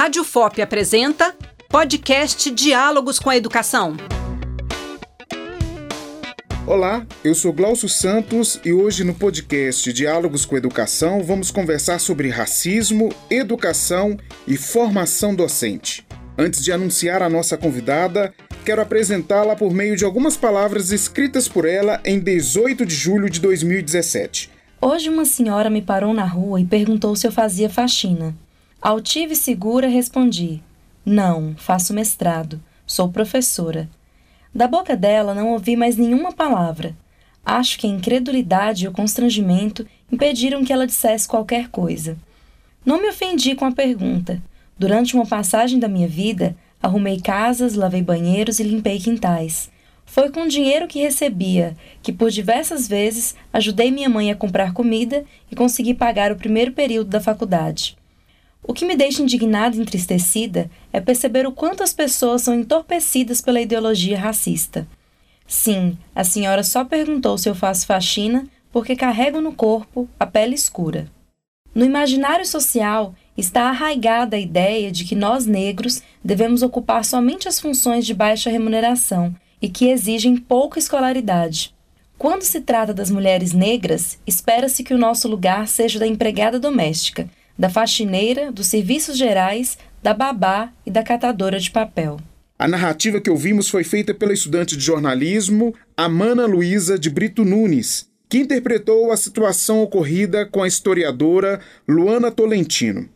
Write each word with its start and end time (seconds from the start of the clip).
Rádio 0.00 0.24
FOP 0.24 0.62
apresenta 0.62 1.34
podcast 1.68 2.50
Diálogos 2.50 3.18
com 3.18 3.28
a 3.28 3.36
Educação. 3.36 3.98
Olá, 6.66 7.06
eu 7.22 7.34
sou 7.34 7.52
Glaucio 7.52 7.86
Santos 7.86 8.58
e 8.64 8.72
hoje 8.72 9.04
no 9.04 9.12
podcast 9.12 9.92
Diálogos 9.92 10.46
com 10.46 10.54
a 10.54 10.58
Educação 10.58 11.22
vamos 11.22 11.50
conversar 11.50 11.98
sobre 11.98 12.30
racismo, 12.30 13.10
educação 13.28 14.16
e 14.48 14.56
formação 14.56 15.34
docente. 15.34 16.06
Antes 16.38 16.64
de 16.64 16.72
anunciar 16.72 17.22
a 17.22 17.28
nossa 17.28 17.58
convidada, 17.58 18.32
quero 18.64 18.80
apresentá-la 18.80 19.54
por 19.54 19.70
meio 19.70 19.98
de 19.98 20.06
algumas 20.06 20.34
palavras 20.34 20.92
escritas 20.92 21.46
por 21.46 21.66
ela 21.66 22.00
em 22.06 22.18
18 22.18 22.86
de 22.86 22.94
julho 22.94 23.28
de 23.28 23.38
2017. 23.38 24.50
Hoje 24.80 25.10
uma 25.10 25.26
senhora 25.26 25.68
me 25.68 25.82
parou 25.82 26.14
na 26.14 26.24
rua 26.24 26.58
e 26.58 26.64
perguntou 26.64 27.14
se 27.14 27.26
eu 27.26 27.30
fazia 27.30 27.68
faxina. 27.68 28.34
Altiva 28.82 29.34
e 29.34 29.36
segura 29.36 29.88
respondi: 29.88 30.62
Não, 31.04 31.54
faço 31.58 31.92
mestrado. 31.92 32.58
Sou 32.86 33.10
professora. 33.10 33.90
Da 34.54 34.66
boca 34.66 34.96
dela 34.96 35.34
não 35.34 35.50
ouvi 35.50 35.76
mais 35.76 35.98
nenhuma 35.98 36.32
palavra. 36.32 36.96
Acho 37.44 37.78
que 37.78 37.86
a 37.86 37.90
incredulidade 37.90 38.86
e 38.86 38.88
o 38.88 38.92
constrangimento 38.92 39.86
impediram 40.10 40.64
que 40.64 40.72
ela 40.72 40.86
dissesse 40.86 41.28
qualquer 41.28 41.68
coisa. 41.68 42.16
Não 42.82 43.02
me 43.02 43.10
ofendi 43.10 43.54
com 43.54 43.66
a 43.66 43.72
pergunta. 43.72 44.42
Durante 44.78 45.14
uma 45.14 45.26
passagem 45.26 45.78
da 45.78 45.86
minha 45.86 46.08
vida, 46.08 46.56
arrumei 46.82 47.20
casas, 47.20 47.74
lavei 47.74 48.00
banheiros 48.00 48.60
e 48.60 48.62
limpei 48.62 48.98
quintais. 48.98 49.70
Foi 50.06 50.30
com 50.30 50.44
o 50.44 50.48
dinheiro 50.48 50.88
que 50.88 51.02
recebia 51.02 51.76
que, 52.02 52.14
por 52.14 52.30
diversas 52.30 52.88
vezes, 52.88 53.34
ajudei 53.52 53.90
minha 53.90 54.08
mãe 54.08 54.30
a 54.30 54.34
comprar 54.34 54.72
comida 54.72 55.22
e 55.52 55.54
consegui 55.54 55.92
pagar 55.92 56.32
o 56.32 56.36
primeiro 56.36 56.72
período 56.72 57.10
da 57.10 57.20
faculdade. 57.20 57.99
O 58.62 58.74
que 58.74 58.84
me 58.84 58.96
deixa 58.96 59.22
indignada 59.22 59.76
e 59.76 59.80
entristecida 59.80 60.70
é 60.92 61.00
perceber 61.00 61.46
o 61.46 61.52
quanto 61.52 61.82
as 61.82 61.92
pessoas 61.92 62.42
são 62.42 62.54
entorpecidas 62.54 63.40
pela 63.40 63.60
ideologia 63.60 64.18
racista. 64.18 64.86
Sim, 65.46 65.98
a 66.14 66.22
senhora 66.22 66.62
só 66.62 66.84
perguntou 66.84 67.36
se 67.36 67.48
eu 67.48 67.54
faço 67.54 67.86
faxina 67.86 68.46
porque 68.72 68.94
carrego 68.94 69.40
no 69.40 69.52
corpo 69.52 70.08
a 70.18 70.26
pele 70.26 70.54
escura. 70.54 71.10
No 71.74 71.84
imaginário 71.84 72.46
social 72.46 73.14
está 73.36 73.64
arraigada 73.68 74.36
a 74.36 74.40
ideia 74.40 74.90
de 74.92 75.04
que 75.04 75.14
nós 75.14 75.46
negros 75.46 76.02
devemos 76.22 76.62
ocupar 76.62 77.04
somente 77.04 77.48
as 77.48 77.60
funções 77.60 78.04
de 78.04 78.14
baixa 78.14 78.50
remuneração 78.50 79.34
e 79.60 79.68
que 79.68 79.88
exigem 79.88 80.36
pouca 80.36 80.78
escolaridade. 80.78 81.74
Quando 82.18 82.42
se 82.42 82.60
trata 82.60 82.92
das 82.92 83.10
mulheres 83.10 83.52
negras, 83.52 84.18
espera-se 84.26 84.84
que 84.84 84.92
o 84.92 84.98
nosso 84.98 85.26
lugar 85.26 85.66
seja 85.66 85.98
da 85.98 86.06
empregada 86.06 86.58
doméstica, 86.58 87.28
da 87.60 87.68
faxineira, 87.68 88.50
dos 88.50 88.68
serviços 88.68 89.18
gerais, 89.18 89.76
da 90.02 90.14
babá 90.14 90.72
e 90.86 90.90
da 90.90 91.02
catadora 91.02 91.60
de 91.60 91.70
papel. 91.70 92.18
A 92.58 92.66
narrativa 92.66 93.20
que 93.20 93.28
ouvimos 93.28 93.68
foi 93.68 93.84
feita 93.84 94.14
pela 94.14 94.32
estudante 94.32 94.74
de 94.78 94.82
jornalismo 94.82 95.74
Amana 95.94 96.46
Luísa 96.46 96.98
de 96.98 97.10
Brito 97.10 97.44
Nunes, 97.44 98.08
que 98.30 98.38
interpretou 98.38 99.12
a 99.12 99.16
situação 99.16 99.82
ocorrida 99.82 100.46
com 100.46 100.62
a 100.62 100.66
historiadora 100.66 101.60
Luana 101.86 102.30
Tolentino. 102.30 103.06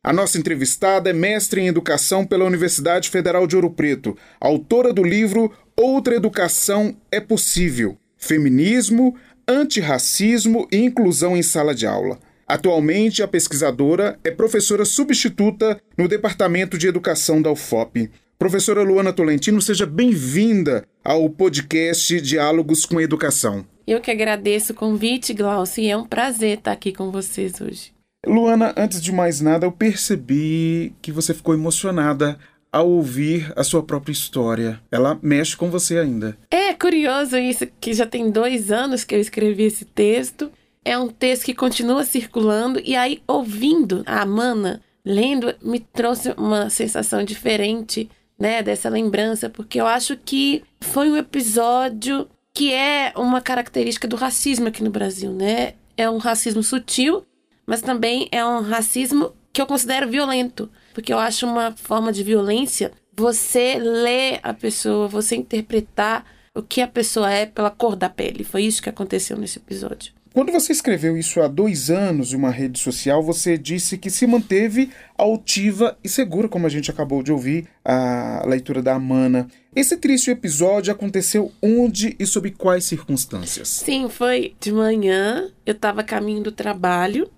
A 0.00 0.12
nossa 0.12 0.38
entrevistada 0.38 1.10
é 1.10 1.12
mestre 1.12 1.60
em 1.60 1.66
educação 1.66 2.24
pela 2.24 2.44
Universidade 2.44 3.10
Federal 3.10 3.48
de 3.48 3.56
Ouro 3.56 3.70
Preto, 3.70 4.16
autora 4.40 4.92
do 4.92 5.02
livro 5.02 5.52
Outra 5.76 6.14
Educação 6.14 6.96
é 7.10 7.18
Possível: 7.18 7.98
Feminismo, 8.16 9.16
Antirracismo 9.48 10.68
e 10.70 10.76
Inclusão 10.76 11.36
em 11.36 11.42
Sala 11.42 11.74
de 11.74 11.84
Aula. 11.84 12.27
Atualmente, 12.48 13.22
a 13.22 13.28
pesquisadora 13.28 14.18
é 14.24 14.30
professora 14.30 14.86
substituta 14.86 15.78
no 15.98 16.08
Departamento 16.08 16.78
de 16.78 16.88
Educação 16.88 17.42
da 17.42 17.52
UFOP. 17.52 18.10
Professora 18.38 18.82
Luana 18.82 19.12
Tolentino, 19.12 19.60
seja 19.60 19.84
bem-vinda 19.84 20.82
ao 21.04 21.28
podcast 21.28 22.18
Diálogos 22.22 22.86
com 22.86 22.96
a 22.96 23.02
Educação. 23.02 23.66
Eu 23.86 24.00
que 24.00 24.10
agradeço 24.10 24.72
o 24.72 24.74
convite, 24.74 25.34
Glaucio, 25.34 25.84
e 25.84 25.90
é 25.90 25.96
um 25.96 26.06
prazer 26.06 26.56
estar 26.56 26.72
aqui 26.72 26.90
com 26.90 27.10
vocês 27.10 27.60
hoje. 27.60 27.92
Luana, 28.26 28.72
antes 28.78 29.02
de 29.02 29.12
mais 29.12 29.42
nada, 29.42 29.66
eu 29.66 29.72
percebi 29.72 30.94
que 31.02 31.12
você 31.12 31.34
ficou 31.34 31.52
emocionada 31.52 32.38
ao 32.72 32.88
ouvir 32.88 33.52
a 33.56 33.62
sua 33.62 33.82
própria 33.82 34.12
história. 34.12 34.80
Ela 34.90 35.18
mexe 35.22 35.54
com 35.54 35.70
você 35.70 35.98
ainda. 35.98 36.34
É 36.50 36.72
curioso 36.72 37.36
isso, 37.36 37.66
que 37.78 37.92
já 37.92 38.06
tem 38.06 38.30
dois 38.30 38.72
anos 38.72 39.04
que 39.04 39.14
eu 39.14 39.20
escrevi 39.20 39.64
esse 39.64 39.84
texto 39.84 40.50
é 40.84 40.96
um 40.98 41.08
texto 41.08 41.44
que 41.44 41.54
continua 41.54 42.04
circulando 42.04 42.80
e 42.84 42.96
aí 42.96 43.22
ouvindo 43.26 44.02
a 44.06 44.22
Amana 44.22 44.80
lendo 45.04 45.54
me 45.62 45.80
trouxe 45.80 46.34
uma 46.36 46.68
sensação 46.68 47.24
diferente, 47.24 48.10
né, 48.38 48.62
dessa 48.62 48.88
lembrança, 48.88 49.48
porque 49.48 49.80
eu 49.80 49.86
acho 49.86 50.16
que 50.16 50.62
foi 50.80 51.10
um 51.10 51.16
episódio 51.16 52.28
que 52.54 52.72
é 52.72 53.12
uma 53.16 53.40
característica 53.40 54.06
do 54.06 54.16
racismo 54.16 54.68
aqui 54.68 54.82
no 54.82 54.90
Brasil, 54.90 55.32
né? 55.32 55.74
É 55.96 56.08
um 56.10 56.18
racismo 56.18 56.62
sutil, 56.62 57.24
mas 57.66 57.80
também 57.80 58.28
é 58.30 58.44
um 58.44 58.60
racismo 58.60 59.32
que 59.52 59.60
eu 59.60 59.66
considero 59.66 60.08
violento, 60.08 60.70
porque 60.92 61.12
eu 61.12 61.18
acho 61.18 61.46
uma 61.46 61.72
forma 61.72 62.12
de 62.12 62.22
violência 62.22 62.92
você 63.16 63.78
ler 63.78 64.40
a 64.42 64.54
pessoa, 64.54 65.08
você 65.08 65.36
interpretar 65.36 66.24
o 66.54 66.62
que 66.62 66.80
a 66.80 66.88
pessoa 66.88 67.30
é 67.30 67.46
pela 67.46 67.70
cor 67.70 67.96
da 67.96 68.08
pele. 68.08 68.44
Foi 68.44 68.62
isso 68.62 68.82
que 68.82 68.88
aconteceu 68.88 69.36
nesse 69.36 69.58
episódio. 69.58 70.12
Quando 70.32 70.52
você 70.52 70.72
escreveu 70.72 71.16
isso 71.16 71.40
há 71.40 71.48
dois 71.48 71.90
anos 71.90 72.32
em 72.32 72.36
uma 72.36 72.50
rede 72.50 72.78
social, 72.78 73.22
você 73.22 73.58
disse 73.58 73.98
que 73.98 74.10
se 74.10 74.26
manteve 74.26 74.90
altiva 75.16 75.98
e 76.02 76.08
segura, 76.08 76.48
como 76.48 76.66
a 76.66 76.70
gente 76.70 76.90
acabou 76.90 77.22
de 77.22 77.32
ouvir 77.32 77.66
a 77.84 78.44
leitura 78.46 78.82
da 78.82 78.94
Amana. 78.94 79.48
Esse 79.74 79.96
triste 79.96 80.30
episódio 80.30 80.92
aconteceu 80.92 81.52
onde 81.62 82.14
e 82.18 82.26
sob 82.26 82.50
quais 82.52 82.84
circunstâncias? 82.84 83.68
Sim, 83.68 84.08
foi 84.08 84.54
de 84.60 84.72
manhã, 84.72 85.50
eu 85.64 85.72
estava 85.72 86.02
caminho 86.04 86.42
do 86.42 86.52
trabalho, 86.52 87.30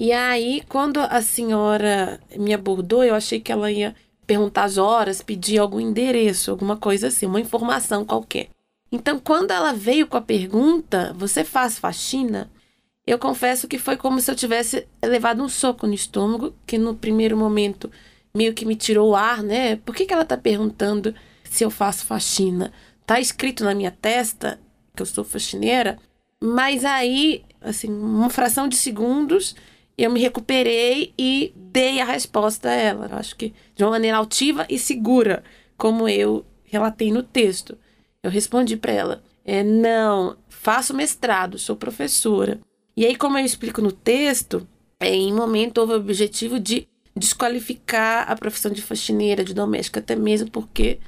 e 0.00 0.12
aí, 0.12 0.62
quando 0.68 1.00
a 1.00 1.20
senhora 1.20 2.20
me 2.36 2.54
abordou, 2.54 3.02
eu 3.02 3.16
achei 3.16 3.40
que 3.40 3.50
ela 3.50 3.68
ia 3.68 3.96
perguntar 4.24 4.62
as 4.62 4.78
horas, 4.78 5.20
pedir 5.20 5.58
algum 5.58 5.80
endereço, 5.80 6.52
alguma 6.52 6.76
coisa 6.76 7.08
assim, 7.08 7.26
uma 7.26 7.40
informação 7.40 8.04
qualquer. 8.04 8.48
Então, 8.90 9.18
quando 9.18 9.50
ela 9.50 9.72
veio 9.72 10.06
com 10.06 10.16
a 10.16 10.22
pergunta, 10.22 11.14
você 11.16 11.44
faz 11.44 11.78
faxina? 11.78 12.50
Eu 13.06 13.18
confesso 13.18 13.68
que 13.68 13.78
foi 13.78 13.96
como 13.96 14.20
se 14.20 14.30
eu 14.30 14.36
tivesse 14.36 14.86
levado 15.02 15.42
um 15.42 15.48
soco 15.48 15.86
no 15.86 15.94
estômago, 15.94 16.54
que 16.66 16.78
no 16.78 16.94
primeiro 16.94 17.36
momento 17.36 17.90
meio 18.34 18.54
que 18.54 18.64
me 18.64 18.76
tirou 18.76 19.10
o 19.10 19.16
ar, 19.16 19.42
né? 19.42 19.76
Por 19.76 19.94
que, 19.94 20.06
que 20.06 20.12
ela 20.12 20.24
tá 20.24 20.36
perguntando 20.36 21.14
se 21.44 21.64
eu 21.64 21.70
faço 21.70 22.04
faxina? 22.04 22.72
Tá 23.06 23.18
escrito 23.20 23.64
na 23.64 23.74
minha 23.74 23.90
testa 23.90 24.60
que 24.94 25.02
eu 25.02 25.06
sou 25.06 25.24
faxineira, 25.24 25.98
mas 26.42 26.84
aí, 26.84 27.44
assim, 27.60 27.88
uma 27.88 28.30
fração 28.30 28.68
de 28.68 28.76
segundos, 28.76 29.56
eu 29.96 30.10
me 30.10 30.20
recuperei 30.20 31.12
e 31.18 31.52
dei 31.56 32.00
a 32.00 32.04
resposta 32.04 32.68
a 32.68 32.74
ela. 32.74 33.08
Eu 33.10 33.16
acho 33.16 33.36
que 33.36 33.54
de 33.74 33.84
uma 33.84 33.92
maneira 33.92 34.18
altiva 34.18 34.66
e 34.68 34.78
segura, 34.78 35.42
como 35.76 36.08
eu 36.08 36.44
relatei 36.64 37.10
no 37.10 37.22
texto. 37.22 37.76
Eu 38.28 38.32
respondi 38.32 38.76
para 38.76 38.92
ela: 38.92 39.22
é, 39.44 39.62
não, 39.64 40.36
faço 40.48 40.94
mestrado, 40.94 41.58
sou 41.58 41.74
professora. 41.74 42.60
E 42.96 43.06
aí, 43.06 43.16
como 43.16 43.38
eu 43.38 43.44
explico 43.44 43.80
no 43.80 43.90
texto, 43.90 44.68
é, 45.00 45.14
em 45.14 45.32
momento 45.32 45.78
houve 45.78 45.94
o 45.94 45.96
objetivo 45.96 46.60
de 46.60 46.86
desqualificar 47.16 48.30
a 48.30 48.36
profissão 48.36 48.70
de 48.70 48.82
faxineira, 48.82 49.42
de 49.42 49.54
doméstica, 49.54 50.00
até 50.00 50.14
mesmo 50.14 50.50
porque 50.50 50.98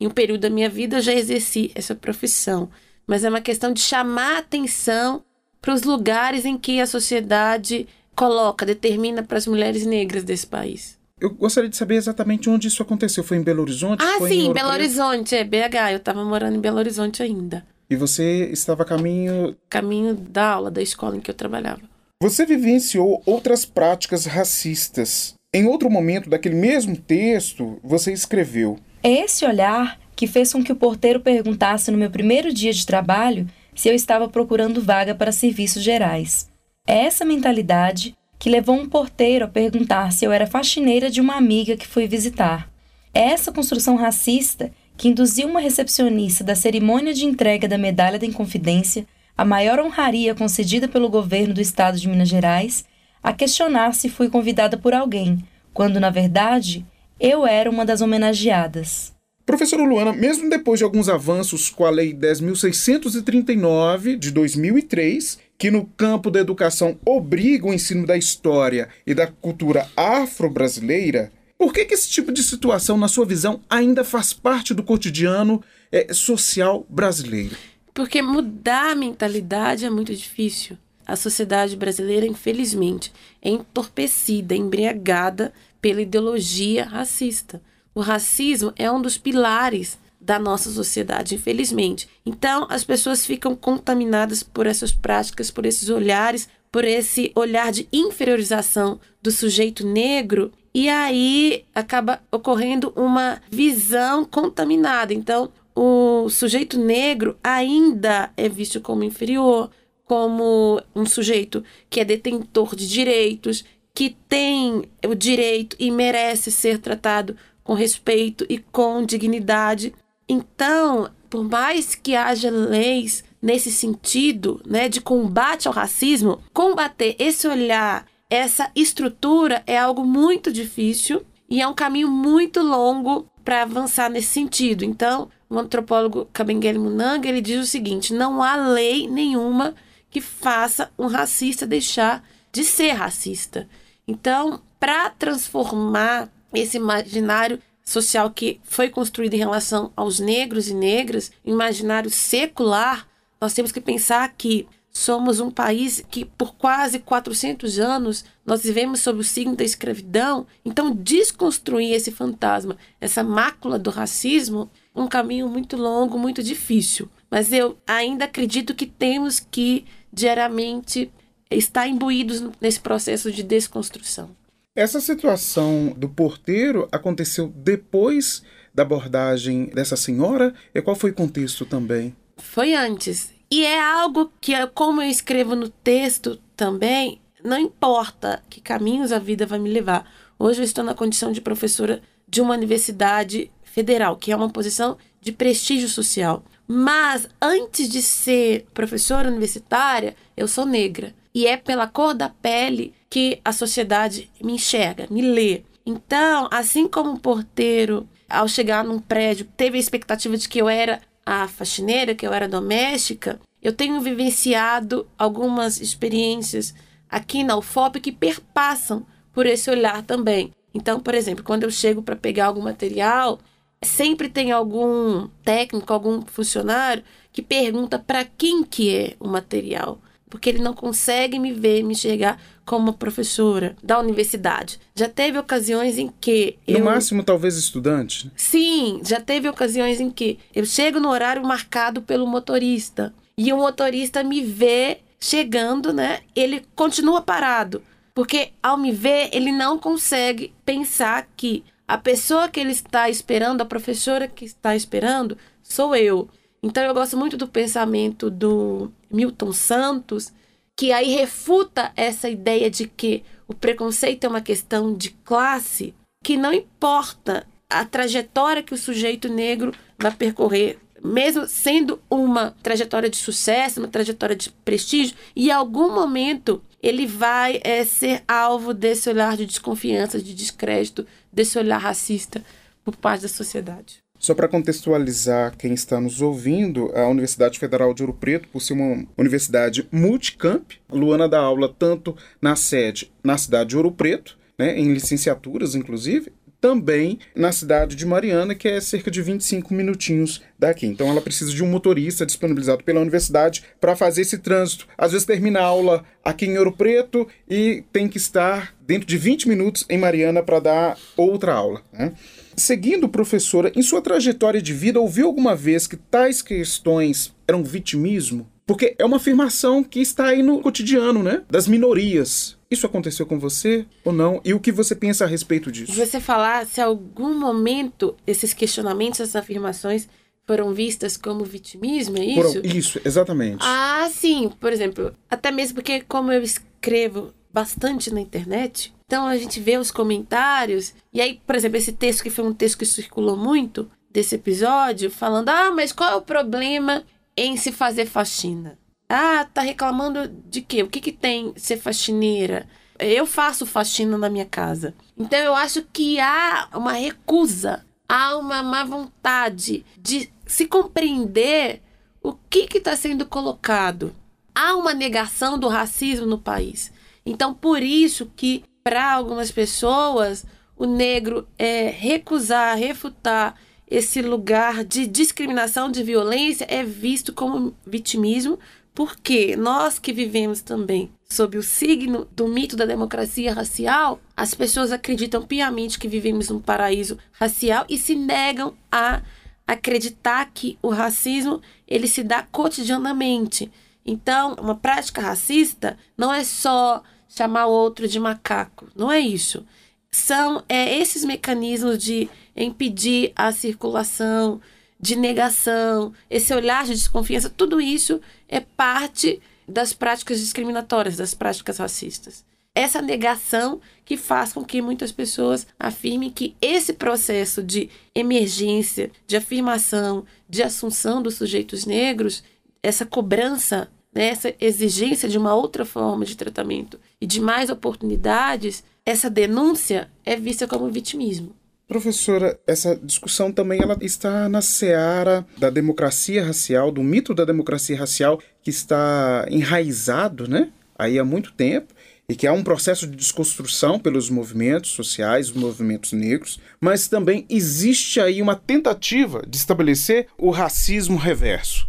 em 0.00 0.06
um 0.06 0.10
período 0.10 0.40
da 0.40 0.50
minha 0.50 0.68
vida 0.68 0.96
eu 0.96 1.02
já 1.02 1.14
exerci 1.14 1.70
essa 1.74 1.94
profissão. 1.94 2.68
Mas 3.06 3.22
é 3.22 3.28
uma 3.28 3.40
questão 3.40 3.72
de 3.72 3.80
chamar 3.80 4.38
atenção 4.38 5.24
para 5.60 5.72
os 5.72 5.82
lugares 5.82 6.44
em 6.44 6.58
que 6.58 6.80
a 6.80 6.86
sociedade 6.86 7.86
coloca, 8.16 8.66
determina 8.66 9.22
para 9.22 9.38
as 9.38 9.46
mulheres 9.46 9.86
negras 9.86 10.24
desse 10.24 10.46
país. 10.46 10.98
Eu 11.20 11.30
gostaria 11.30 11.70
de 11.70 11.76
saber 11.76 11.94
exatamente 11.94 12.50
onde 12.50 12.68
isso 12.68 12.82
aconteceu. 12.82 13.22
Foi 13.22 13.36
em 13.36 13.42
Belo 13.42 13.62
Horizonte? 13.62 14.02
Ah, 14.02 14.18
Foi 14.18 14.30
sim, 14.30 14.52
Belo 14.52 14.70
Horizonte, 14.70 15.34
é 15.34 15.44
BH. 15.44 15.92
Eu 15.92 15.96
estava 15.98 16.24
morando 16.24 16.56
em 16.56 16.60
Belo 16.60 16.78
Horizonte 16.78 17.22
ainda. 17.22 17.64
E 17.88 17.96
você 17.96 18.50
estava 18.50 18.82
a 18.82 18.86
caminho. 18.86 19.56
Caminho 19.68 20.14
da 20.14 20.50
aula, 20.50 20.70
da 20.70 20.82
escola 20.82 21.16
em 21.16 21.20
que 21.20 21.30
eu 21.30 21.34
trabalhava. 21.34 21.80
Você 22.20 22.44
vivenciou 22.44 23.22
outras 23.26 23.64
práticas 23.64 24.24
racistas. 24.26 25.34
Em 25.54 25.66
outro 25.66 25.88
momento 25.88 26.28
daquele 26.28 26.56
mesmo 26.56 26.96
texto, 26.96 27.78
você 27.82 28.12
escreveu: 28.12 28.78
É 29.02 29.10
esse 29.24 29.44
olhar 29.44 30.00
que 30.16 30.26
fez 30.26 30.52
com 30.52 30.64
que 30.64 30.72
o 30.72 30.76
porteiro 30.76 31.20
perguntasse 31.20 31.90
no 31.90 31.98
meu 31.98 32.10
primeiro 32.10 32.52
dia 32.52 32.72
de 32.72 32.84
trabalho 32.84 33.46
se 33.74 33.88
eu 33.88 33.94
estava 33.94 34.28
procurando 34.28 34.82
vaga 34.82 35.14
para 35.14 35.32
serviços 35.32 35.82
gerais. 35.82 36.48
É 36.86 37.04
essa 37.04 37.24
mentalidade 37.24 38.16
que 38.44 38.50
levou 38.50 38.76
um 38.76 38.86
porteiro 38.86 39.46
a 39.46 39.48
perguntar 39.48 40.12
se 40.12 40.26
eu 40.26 40.30
era 40.30 40.46
faxineira 40.46 41.08
de 41.08 41.18
uma 41.18 41.34
amiga 41.34 41.78
que 41.78 41.86
fui 41.86 42.06
visitar. 42.06 42.70
É 43.14 43.30
essa 43.30 43.50
construção 43.50 43.96
racista 43.96 44.70
que 44.98 45.08
induziu 45.08 45.48
uma 45.48 45.60
recepcionista 45.60 46.44
da 46.44 46.54
cerimônia 46.54 47.14
de 47.14 47.24
entrega 47.24 47.66
da 47.66 47.78
Medalha 47.78 48.18
da 48.18 48.26
Inconfidência, 48.26 49.06
a 49.34 49.46
maior 49.46 49.78
honraria 49.78 50.34
concedida 50.34 50.86
pelo 50.86 51.08
governo 51.08 51.54
do 51.54 51.60
estado 51.62 51.98
de 51.98 52.06
Minas 52.06 52.28
Gerais, 52.28 52.84
a 53.22 53.32
questionar 53.32 53.94
se 53.94 54.10
fui 54.10 54.28
convidada 54.28 54.76
por 54.76 54.92
alguém, 54.92 55.42
quando 55.72 55.98
na 55.98 56.10
verdade 56.10 56.84
eu 57.18 57.46
era 57.46 57.70
uma 57.70 57.86
das 57.86 58.02
homenageadas. 58.02 59.14
Professora 59.46 59.84
Luana, 59.84 60.12
mesmo 60.12 60.50
depois 60.50 60.80
de 60.80 60.84
alguns 60.84 61.08
avanços 61.08 61.70
com 61.70 61.86
a 61.86 61.90
Lei 61.90 62.12
10.639 62.12 64.18
de 64.18 64.30
2003, 64.30 65.38
que 65.58 65.70
no 65.70 65.86
campo 65.86 66.30
da 66.30 66.40
educação 66.40 66.98
obriga 67.04 67.66
o 67.66 67.72
ensino 67.72 68.06
da 68.06 68.16
história 68.16 68.88
e 69.06 69.14
da 69.14 69.26
cultura 69.26 69.88
afro-brasileira, 69.96 71.32
por 71.56 71.72
que, 71.72 71.84
que 71.84 71.94
esse 71.94 72.10
tipo 72.10 72.32
de 72.32 72.42
situação, 72.42 72.96
na 72.96 73.08
sua 73.08 73.24
visão, 73.24 73.60
ainda 73.70 74.04
faz 74.04 74.32
parte 74.32 74.74
do 74.74 74.82
cotidiano 74.82 75.62
é, 75.90 76.12
social 76.12 76.84
brasileiro? 76.88 77.56
Porque 77.94 78.20
mudar 78.20 78.90
a 78.90 78.96
mentalidade 78.96 79.84
é 79.84 79.90
muito 79.90 80.14
difícil. 80.14 80.76
A 81.06 81.16
sociedade 81.16 81.76
brasileira, 81.76 82.26
infelizmente, 82.26 83.12
é 83.40 83.50
entorpecida, 83.50 84.56
embriagada 84.56 85.52
pela 85.80 86.02
ideologia 86.02 86.84
racista. 86.84 87.62
O 87.94 88.00
racismo 88.00 88.72
é 88.76 88.90
um 88.90 89.00
dos 89.00 89.16
pilares 89.16 89.98
da 90.24 90.38
nossa 90.38 90.70
sociedade, 90.70 91.34
infelizmente. 91.34 92.08
Então, 92.24 92.66
as 92.70 92.82
pessoas 92.82 93.26
ficam 93.26 93.54
contaminadas 93.54 94.42
por 94.42 94.66
essas 94.66 94.90
práticas, 94.90 95.50
por 95.50 95.66
esses 95.66 95.90
olhares, 95.90 96.48
por 96.72 96.84
esse 96.84 97.30
olhar 97.34 97.70
de 97.70 97.86
inferiorização 97.92 98.98
do 99.22 99.30
sujeito 99.30 99.86
negro, 99.86 100.50
e 100.72 100.88
aí 100.88 101.64
acaba 101.74 102.20
ocorrendo 102.32 102.92
uma 102.96 103.40
visão 103.50 104.24
contaminada. 104.24 105.12
Então, 105.12 105.52
o 105.76 106.28
sujeito 106.30 106.78
negro 106.78 107.36
ainda 107.44 108.32
é 108.36 108.48
visto 108.48 108.80
como 108.80 109.04
inferior, 109.04 109.70
como 110.04 110.80
um 110.96 111.04
sujeito 111.04 111.62
que 111.90 112.00
é 112.00 112.04
detentor 112.04 112.74
de 112.74 112.88
direitos, 112.88 113.64
que 113.94 114.16
tem 114.28 114.84
o 115.06 115.14
direito 115.14 115.76
e 115.78 115.90
merece 115.90 116.50
ser 116.50 116.78
tratado 116.78 117.36
com 117.62 117.74
respeito 117.74 118.44
e 118.48 118.58
com 118.58 119.04
dignidade. 119.04 119.94
Então, 120.28 121.10
por 121.28 121.44
mais 121.44 121.94
que 121.94 122.14
haja 122.14 122.50
leis 122.50 123.24
nesse 123.40 123.70
sentido, 123.70 124.60
né, 124.66 124.88
de 124.88 125.00
combate 125.00 125.68
ao 125.68 125.74
racismo, 125.74 126.40
combater 126.52 127.14
esse 127.18 127.46
olhar, 127.46 128.06
essa 128.30 128.70
estrutura 128.74 129.62
é 129.66 129.78
algo 129.78 130.04
muito 130.04 130.52
difícil 130.52 131.24
e 131.48 131.60
é 131.60 131.68
um 131.68 131.74
caminho 131.74 132.10
muito 132.10 132.62
longo 132.62 133.28
para 133.44 133.62
avançar 133.62 134.08
nesse 134.08 134.28
sentido. 134.28 134.84
Então, 134.84 135.28
o 135.48 135.58
antropólogo 135.58 136.26
Kabengele 136.32 136.78
Munanga, 136.78 137.28
ele 137.28 137.40
diz 137.40 137.62
o 137.62 137.70
seguinte: 137.70 138.14
não 138.14 138.42
há 138.42 138.56
lei 138.56 139.06
nenhuma 139.06 139.74
que 140.10 140.20
faça 140.20 140.90
um 140.98 141.06
racista 141.06 141.66
deixar 141.66 142.24
de 142.50 142.64
ser 142.64 142.92
racista. 142.92 143.68
Então, 144.06 144.60
para 144.80 145.10
transformar 145.10 146.28
esse 146.52 146.76
imaginário 146.76 147.58
social 147.84 148.30
que 148.30 148.60
foi 148.64 148.88
construído 148.88 149.34
em 149.34 149.38
relação 149.38 149.92
aos 149.94 150.18
negros 150.18 150.68
e 150.68 150.74
negras, 150.74 151.30
imaginário 151.44 152.10
secular, 152.10 153.06
nós 153.40 153.52
temos 153.52 153.70
que 153.70 153.80
pensar 153.80 154.32
que 154.36 154.66
somos 154.90 155.40
um 155.40 155.50
país 155.50 156.04
que 156.08 156.24
por 156.24 156.54
quase 156.54 157.00
400 157.00 157.78
anos 157.80 158.24
nós 158.46 158.62
vivemos 158.62 159.00
sob 159.00 159.20
o 159.20 159.24
signo 159.24 159.56
da 159.56 159.64
escravidão. 159.64 160.46
Então, 160.64 160.94
desconstruir 160.94 161.92
esse 161.92 162.12
fantasma, 162.12 162.76
essa 163.00 163.24
mácula 163.24 163.78
do 163.78 163.90
racismo, 163.90 164.70
um 164.94 165.08
caminho 165.08 165.48
muito 165.48 165.76
longo, 165.76 166.16
muito 166.16 166.42
difícil. 166.42 167.08
Mas 167.28 167.52
eu 167.52 167.76
ainda 167.86 168.26
acredito 168.26 168.74
que 168.74 168.86
temos 168.86 169.40
que 169.40 169.84
diariamente 170.12 171.10
estar 171.50 171.88
imbuídos 171.88 172.42
nesse 172.60 172.78
processo 172.80 173.32
de 173.32 173.42
desconstrução. 173.42 174.30
Essa 174.76 175.00
situação 175.00 175.94
do 175.96 176.08
porteiro 176.08 176.88
aconteceu 176.90 177.46
depois 177.54 178.42
da 178.74 178.82
abordagem 178.82 179.66
dessa 179.66 179.96
senhora? 179.96 180.52
E 180.74 180.82
qual 180.82 180.96
foi 180.96 181.10
o 181.10 181.14
contexto 181.14 181.64
também? 181.64 182.16
Foi 182.38 182.74
antes. 182.74 183.32
E 183.48 183.64
é 183.64 183.80
algo 183.80 184.32
que, 184.40 184.52
como 184.74 185.00
eu 185.00 185.08
escrevo 185.08 185.54
no 185.54 185.68
texto 185.68 186.40
também, 186.56 187.20
não 187.44 187.56
importa 187.56 188.42
que 188.50 188.60
caminhos 188.60 189.12
a 189.12 189.20
vida 189.20 189.46
vai 189.46 189.60
me 189.60 189.70
levar. 189.70 190.10
Hoje 190.36 190.60
eu 190.60 190.64
estou 190.64 190.82
na 190.82 190.92
condição 190.92 191.30
de 191.30 191.40
professora 191.40 192.02
de 192.26 192.40
uma 192.40 192.54
universidade 192.54 193.52
federal, 193.62 194.16
que 194.16 194.32
é 194.32 194.36
uma 194.36 194.50
posição 194.50 194.98
de 195.20 195.30
prestígio 195.30 195.88
social. 195.88 196.42
Mas 196.66 197.28
antes 197.40 197.88
de 197.88 198.02
ser 198.02 198.66
professora 198.74 199.28
universitária, 199.28 200.16
eu 200.36 200.48
sou 200.48 200.66
negra. 200.66 201.14
E 201.34 201.46
é 201.46 201.56
pela 201.56 201.88
cor 201.88 202.14
da 202.14 202.28
pele 202.28 202.94
que 203.10 203.40
a 203.44 203.52
sociedade 203.52 204.30
me 204.40 204.54
enxerga, 204.54 205.06
me 205.10 205.20
lê. 205.20 205.62
Então, 205.84 206.48
assim 206.50 206.86
como 206.86 207.12
o 207.12 207.18
porteiro, 207.18 208.08
ao 208.28 208.48
chegar 208.48 208.84
num 208.84 209.00
prédio, 209.00 209.46
teve 209.56 209.76
a 209.76 209.80
expectativa 209.80 210.36
de 210.36 210.48
que 210.48 210.60
eu 210.60 210.68
era 210.68 211.00
a 211.26 211.48
faxineira, 211.48 212.14
que 212.14 212.26
eu 212.26 212.32
era 212.32 212.48
doméstica, 212.48 213.40
eu 213.62 213.72
tenho 213.72 214.00
vivenciado 214.00 215.06
algumas 215.18 215.80
experiências 215.80 216.74
aqui 217.08 217.42
na 217.42 217.56
UFOP 217.56 217.98
que 217.98 218.12
perpassam 218.12 219.06
por 219.32 219.46
esse 219.46 219.70
olhar 219.70 220.02
também. 220.02 220.52
Então, 220.74 221.00
por 221.00 221.14
exemplo, 221.14 221.42
quando 221.42 221.64
eu 221.64 221.70
chego 221.70 222.02
para 222.02 222.14
pegar 222.14 222.46
algum 222.46 222.60
material, 222.60 223.38
sempre 223.82 224.28
tem 224.28 224.52
algum 224.52 225.28
técnico, 225.42 225.92
algum 225.92 226.22
funcionário 226.22 227.02
que 227.32 227.40
pergunta 227.40 227.98
para 227.98 228.24
quem 228.24 228.62
que 228.62 228.94
é 228.94 229.16
o 229.18 229.28
material 229.28 229.98
porque 230.34 230.50
ele 230.50 230.58
não 230.58 230.74
consegue 230.74 231.38
me 231.38 231.52
ver, 231.52 231.84
me 231.84 231.92
enxergar 231.92 232.42
como 232.64 232.94
professora 232.94 233.76
da 233.80 234.00
universidade. 234.00 234.80
Já 234.92 235.08
teve 235.08 235.38
ocasiões 235.38 235.96
em 235.96 236.12
que. 236.20 236.58
No 236.66 236.78
eu... 236.78 236.84
máximo, 236.84 237.22
talvez 237.22 237.56
estudante? 237.56 238.28
Sim, 238.34 239.00
já 239.04 239.20
teve 239.20 239.48
ocasiões 239.48 240.00
em 240.00 240.10
que 240.10 240.40
eu 240.52 240.66
chego 240.66 240.98
no 240.98 241.08
horário 241.08 241.46
marcado 241.46 242.02
pelo 242.02 242.26
motorista 242.26 243.14
e 243.38 243.52
o 243.52 243.58
motorista 243.58 244.24
me 244.24 244.42
vê 244.42 244.98
chegando, 245.20 245.92
né? 245.92 246.18
Ele 246.34 246.66
continua 246.74 247.22
parado. 247.22 247.80
Porque 248.12 248.50
ao 248.60 248.76
me 248.76 248.90
ver, 248.90 249.30
ele 249.32 249.52
não 249.52 249.78
consegue 249.78 250.52
pensar 250.64 251.28
que 251.36 251.62
a 251.86 251.96
pessoa 251.96 252.48
que 252.48 252.58
ele 252.58 252.72
está 252.72 253.08
esperando, 253.08 253.60
a 253.60 253.64
professora 253.64 254.26
que 254.26 254.44
está 254.44 254.74
esperando, 254.74 255.38
sou 255.62 255.94
eu. 255.94 256.28
Então 256.60 256.82
eu 256.82 256.92
gosto 256.92 257.16
muito 257.16 257.36
do 257.36 257.46
pensamento 257.46 258.28
do 258.28 258.90
Milton 259.14 259.52
Santos, 259.52 260.32
que 260.76 260.92
aí 260.92 261.14
refuta 261.14 261.92
essa 261.96 262.28
ideia 262.28 262.70
de 262.70 262.86
que 262.86 263.22
o 263.46 263.54
preconceito 263.54 264.24
é 264.24 264.28
uma 264.28 264.40
questão 264.40 264.94
de 264.94 265.10
classe, 265.10 265.94
que 266.22 266.36
não 266.36 266.52
importa 266.52 267.46
a 267.70 267.84
trajetória 267.84 268.62
que 268.62 268.74
o 268.74 268.78
sujeito 268.78 269.28
negro 269.28 269.72
vai 269.98 270.12
percorrer, 270.12 270.78
mesmo 271.02 271.46
sendo 271.46 272.00
uma 272.10 272.56
trajetória 272.62 273.10
de 273.10 273.16
sucesso, 273.16 273.80
uma 273.80 273.88
trajetória 273.88 274.34
de 274.34 274.50
prestígio, 274.50 275.16
em 275.36 275.50
algum 275.50 275.92
momento 275.92 276.62
ele 276.82 277.06
vai 277.06 277.60
é, 277.62 277.84
ser 277.84 278.22
alvo 278.26 278.74
desse 278.74 279.08
olhar 279.08 279.36
de 279.36 279.46
desconfiança, 279.46 280.20
de 280.20 280.34
descrédito, 280.34 281.06
desse 281.32 281.58
olhar 281.58 281.78
racista 281.78 282.44
por 282.84 282.96
parte 282.96 283.22
da 283.22 283.28
sociedade. 283.28 284.03
Só 284.24 284.34
para 284.34 284.48
contextualizar 284.48 285.54
quem 285.54 285.74
está 285.74 286.00
nos 286.00 286.22
ouvindo, 286.22 286.90
a 286.94 287.06
Universidade 287.06 287.58
Federal 287.58 287.92
de 287.92 288.02
Ouro 288.02 288.14
Preto, 288.14 288.48
por 288.48 288.62
ser 288.62 288.72
uma 288.72 289.06
universidade 289.18 289.86
multicamp, 289.92 290.64
Luana 290.90 291.28
dá 291.28 291.40
aula 291.40 291.68
tanto 291.68 292.16
na 292.40 292.56
sede 292.56 293.12
na 293.22 293.36
cidade 293.36 293.68
de 293.68 293.76
Ouro 293.76 293.92
Preto, 293.92 294.38
né, 294.58 294.80
em 294.80 294.94
licenciaturas 294.94 295.74
inclusive, 295.74 296.32
também 296.58 297.18
na 297.36 297.52
cidade 297.52 297.94
de 297.94 298.06
Mariana, 298.06 298.54
que 298.54 298.66
é 298.66 298.80
cerca 298.80 299.10
de 299.10 299.20
25 299.20 299.74
minutinhos 299.74 300.40
daqui. 300.58 300.86
Então 300.86 301.10
ela 301.10 301.20
precisa 301.20 301.52
de 301.52 301.62
um 301.62 301.66
motorista 301.66 302.24
disponibilizado 302.24 302.82
pela 302.82 303.02
universidade 303.02 303.62
para 303.78 303.94
fazer 303.94 304.22
esse 304.22 304.38
trânsito. 304.38 304.88
Às 304.96 305.12
vezes 305.12 305.26
termina 305.26 305.60
a 305.60 305.64
aula 305.64 306.02
aqui 306.24 306.46
em 306.46 306.56
Ouro 306.56 306.72
Preto 306.72 307.28
e 307.46 307.84
tem 307.92 308.08
que 308.08 308.16
estar 308.16 308.74
dentro 308.80 309.06
de 309.06 309.18
20 309.18 309.46
minutos 309.50 309.84
em 309.90 309.98
Mariana 309.98 310.42
para 310.42 310.60
dar 310.60 310.98
outra 311.14 311.52
aula. 311.52 311.82
Né? 311.92 312.14
Seguindo, 312.56 313.08
professora, 313.08 313.72
em 313.74 313.82
sua 313.82 314.00
trajetória 314.00 314.60
de 314.60 314.72
vida, 314.72 315.00
ouviu 315.00 315.26
alguma 315.26 315.54
vez 315.54 315.86
que 315.86 315.96
tais 315.96 316.42
questões 316.42 317.34
eram 317.46 317.62
vitimismo? 317.62 318.48
Porque 318.66 318.94
é 318.98 319.04
uma 319.04 319.18
afirmação 319.18 319.84
que 319.84 320.00
está 320.00 320.26
aí 320.26 320.42
no 320.42 320.60
cotidiano, 320.60 321.22
né? 321.22 321.42
Das 321.50 321.68
minorias. 321.68 322.56
Isso 322.70 322.86
aconteceu 322.86 323.26
com 323.26 323.38
você 323.38 323.84
ou 324.02 324.12
não? 324.12 324.40
E 324.44 324.54
o 324.54 324.60
que 324.60 324.72
você 324.72 324.94
pensa 324.94 325.24
a 325.24 325.28
respeito 325.28 325.70
disso? 325.70 325.92
Você 325.92 326.18
falar 326.18 326.66
se 326.66 326.80
algum 326.80 327.38
momento 327.38 328.16
esses 328.26 328.54
questionamentos, 328.54 329.20
essas 329.20 329.36
afirmações 329.36 330.08
foram 330.46 330.72
vistas 330.72 331.16
como 331.16 331.44
vitimismo, 331.44 332.18
é 332.18 332.24
isso? 332.24 332.54
Foram, 332.54 332.62
isso, 332.64 333.00
exatamente. 333.04 333.58
Ah, 333.60 334.08
sim. 334.10 334.50
Por 334.58 334.72
exemplo, 334.72 335.14
até 335.30 335.50
mesmo 335.50 335.76
porque 335.76 336.00
como 336.00 336.32
eu 336.32 336.42
escrevo 336.42 337.32
bastante 337.54 338.12
na 338.12 338.20
internet, 338.20 338.92
então 339.06 339.26
a 339.26 339.36
gente 339.38 339.60
vê 339.60 339.78
os 339.78 339.92
comentários, 339.92 340.92
e 341.12 341.20
aí, 341.20 341.40
por 341.46 341.54
exemplo, 341.54 341.76
esse 341.76 341.92
texto 341.92 342.24
que 342.24 342.30
foi 342.30 342.44
um 342.44 342.52
texto 342.52 342.78
que 342.78 342.84
circulou 342.84 343.36
muito 343.36 343.88
desse 344.10 344.34
episódio, 344.34 345.08
falando: 345.08 345.50
ah, 345.50 345.70
mas 345.70 345.92
qual 345.92 346.10
é 346.10 346.16
o 346.16 346.22
problema 346.22 347.04
em 347.36 347.56
se 347.56 347.70
fazer 347.70 348.06
faxina? 348.06 348.76
Ah, 349.08 349.46
tá 349.54 349.60
reclamando 349.60 350.28
de 350.48 350.62
quê? 350.62 350.82
O 350.82 350.88
que, 350.88 351.00
que 351.00 351.12
tem 351.12 351.52
ser 351.56 351.76
faxineira? 351.76 352.66
Eu 352.98 353.26
faço 353.26 353.66
faxina 353.66 354.18
na 354.18 354.28
minha 354.28 354.46
casa. 354.46 354.94
Então 355.16 355.38
eu 355.38 355.54
acho 355.54 355.82
que 355.92 356.18
há 356.18 356.68
uma 356.74 356.92
recusa, 356.92 357.84
há 358.08 358.36
uma 358.36 358.62
má 358.62 358.84
vontade 358.84 359.84
de 359.96 360.28
se 360.46 360.66
compreender 360.66 361.82
o 362.22 362.32
que 362.32 362.66
está 362.78 362.96
sendo 362.96 363.26
colocado. 363.26 364.14
Há 364.54 364.74
uma 364.76 364.94
negação 364.94 365.58
do 365.58 365.68
racismo 365.68 366.26
no 366.26 366.38
país. 366.38 366.92
Então, 367.24 367.54
por 367.54 367.82
isso 367.82 368.30
que, 368.36 368.64
para 368.82 369.12
algumas 369.12 369.50
pessoas, 369.50 370.44
o 370.76 370.86
negro 370.86 371.46
é 371.58 371.88
recusar, 371.88 372.76
refutar 372.76 373.54
esse 373.88 374.20
lugar 374.22 374.84
de 374.84 375.06
discriminação, 375.06 375.90
de 375.90 376.02
violência, 376.02 376.66
é 376.68 376.82
visto 376.82 377.32
como 377.32 377.74
vitimismo, 377.86 378.58
porque 378.94 379.56
nós 379.56 379.98
que 379.98 380.12
vivemos 380.12 380.60
também 380.60 381.10
sob 381.28 381.58
o 381.58 381.62
signo 381.62 382.28
do 382.30 382.46
mito 382.46 382.76
da 382.76 382.86
democracia 382.86 383.52
racial, 383.52 384.20
as 384.36 384.54
pessoas 384.54 384.92
acreditam 384.92 385.42
piamente 385.42 385.98
que 385.98 386.06
vivemos 386.06 386.48
num 386.48 386.60
paraíso 386.60 387.18
racial 387.32 387.84
e 387.88 387.98
se 387.98 388.14
negam 388.14 388.74
a 388.90 389.20
acreditar 389.66 390.48
que 390.54 390.78
o 390.80 390.90
racismo 390.90 391.60
ele 391.88 392.06
se 392.06 392.22
dá 392.22 392.42
cotidianamente. 392.42 393.70
Então, 394.06 394.54
uma 394.60 394.76
prática 394.76 395.20
racista 395.20 395.98
não 396.16 396.32
é 396.32 396.44
só 396.44 397.02
chamar 397.28 397.66
o 397.66 397.72
outro 397.72 398.06
de 398.08 398.18
macaco, 398.18 398.88
não 398.94 399.10
é 399.10 399.20
isso. 399.20 399.64
São 400.10 400.62
é, 400.68 400.98
esses 400.98 401.24
mecanismos 401.24 401.98
de 401.98 402.28
impedir 402.56 403.32
a 403.34 403.50
circulação, 403.50 404.60
de 405.00 405.16
negação, 405.16 406.12
esse 406.30 406.54
olhar 406.54 406.84
de 406.84 406.92
desconfiança, 406.92 407.50
tudo 407.50 407.80
isso 407.80 408.20
é 408.48 408.60
parte 408.60 409.40
das 409.68 409.92
práticas 409.92 410.38
discriminatórias, 410.38 411.16
das 411.16 411.34
práticas 411.34 411.78
racistas. 411.78 412.44
Essa 412.74 413.00
negação 413.00 413.80
que 414.04 414.16
faz 414.16 414.52
com 414.52 414.64
que 414.64 414.82
muitas 414.82 415.12
pessoas 415.12 415.66
afirmem 415.78 416.30
que 416.30 416.56
esse 416.60 416.92
processo 416.92 417.62
de 417.62 417.88
emergência, 418.14 419.10
de 419.26 419.36
afirmação, 419.36 420.24
de 420.48 420.62
assunção 420.62 421.22
dos 421.22 421.34
sujeitos 421.34 421.86
negros, 421.86 422.42
essa 422.82 423.06
cobrança, 423.06 423.88
né, 424.14 424.28
essa 424.28 424.54
exigência 424.60 425.28
de 425.28 425.36
uma 425.36 425.54
outra 425.54 425.84
forma 425.84 426.24
de 426.24 426.36
tratamento 426.36 427.00
e 427.20 427.26
de 427.26 427.40
mais 427.40 427.70
oportunidades, 427.70 428.84
essa 429.04 429.28
denúncia 429.28 430.10
é 430.24 430.36
vista 430.36 430.66
como 430.66 430.90
vitimismo. 430.90 431.54
Professora, 431.86 432.58
essa 432.66 432.96
discussão 432.96 433.52
também 433.52 433.82
ela 433.82 433.96
está 434.00 434.48
na 434.48 434.62
seara 434.62 435.46
da 435.58 435.68
democracia 435.68 436.42
racial, 436.42 436.90
do 436.90 437.02
mito 437.02 437.34
da 437.34 437.44
democracia 437.44 437.98
racial 437.98 438.40
que 438.62 438.70
está 438.70 439.46
enraizado, 439.50 440.48
né? 440.48 440.70
Aí 440.98 441.18
há 441.18 441.24
muito 441.24 441.52
tempo 441.52 441.92
e 442.26 442.34
que 442.34 442.46
há 442.46 442.52
um 442.52 442.64
processo 442.64 443.06
de 443.06 443.16
desconstrução 443.16 443.98
pelos 443.98 444.30
movimentos 444.30 444.92
sociais, 444.92 445.50
os 445.50 445.56
movimentos 445.56 446.12
negros, 446.12 446.58
mas 446.80 447.06
também 447.06 447.44
existe 447.50 448.18
aí 448.18 448.40
uma 448.40 448.56
tentativa 448.56 449.44
de 449.46 449.56
estabelecer 449.58 450.28
o 450.38 450.50
racismo 450.50 451.18
reverso. 451.18 451.86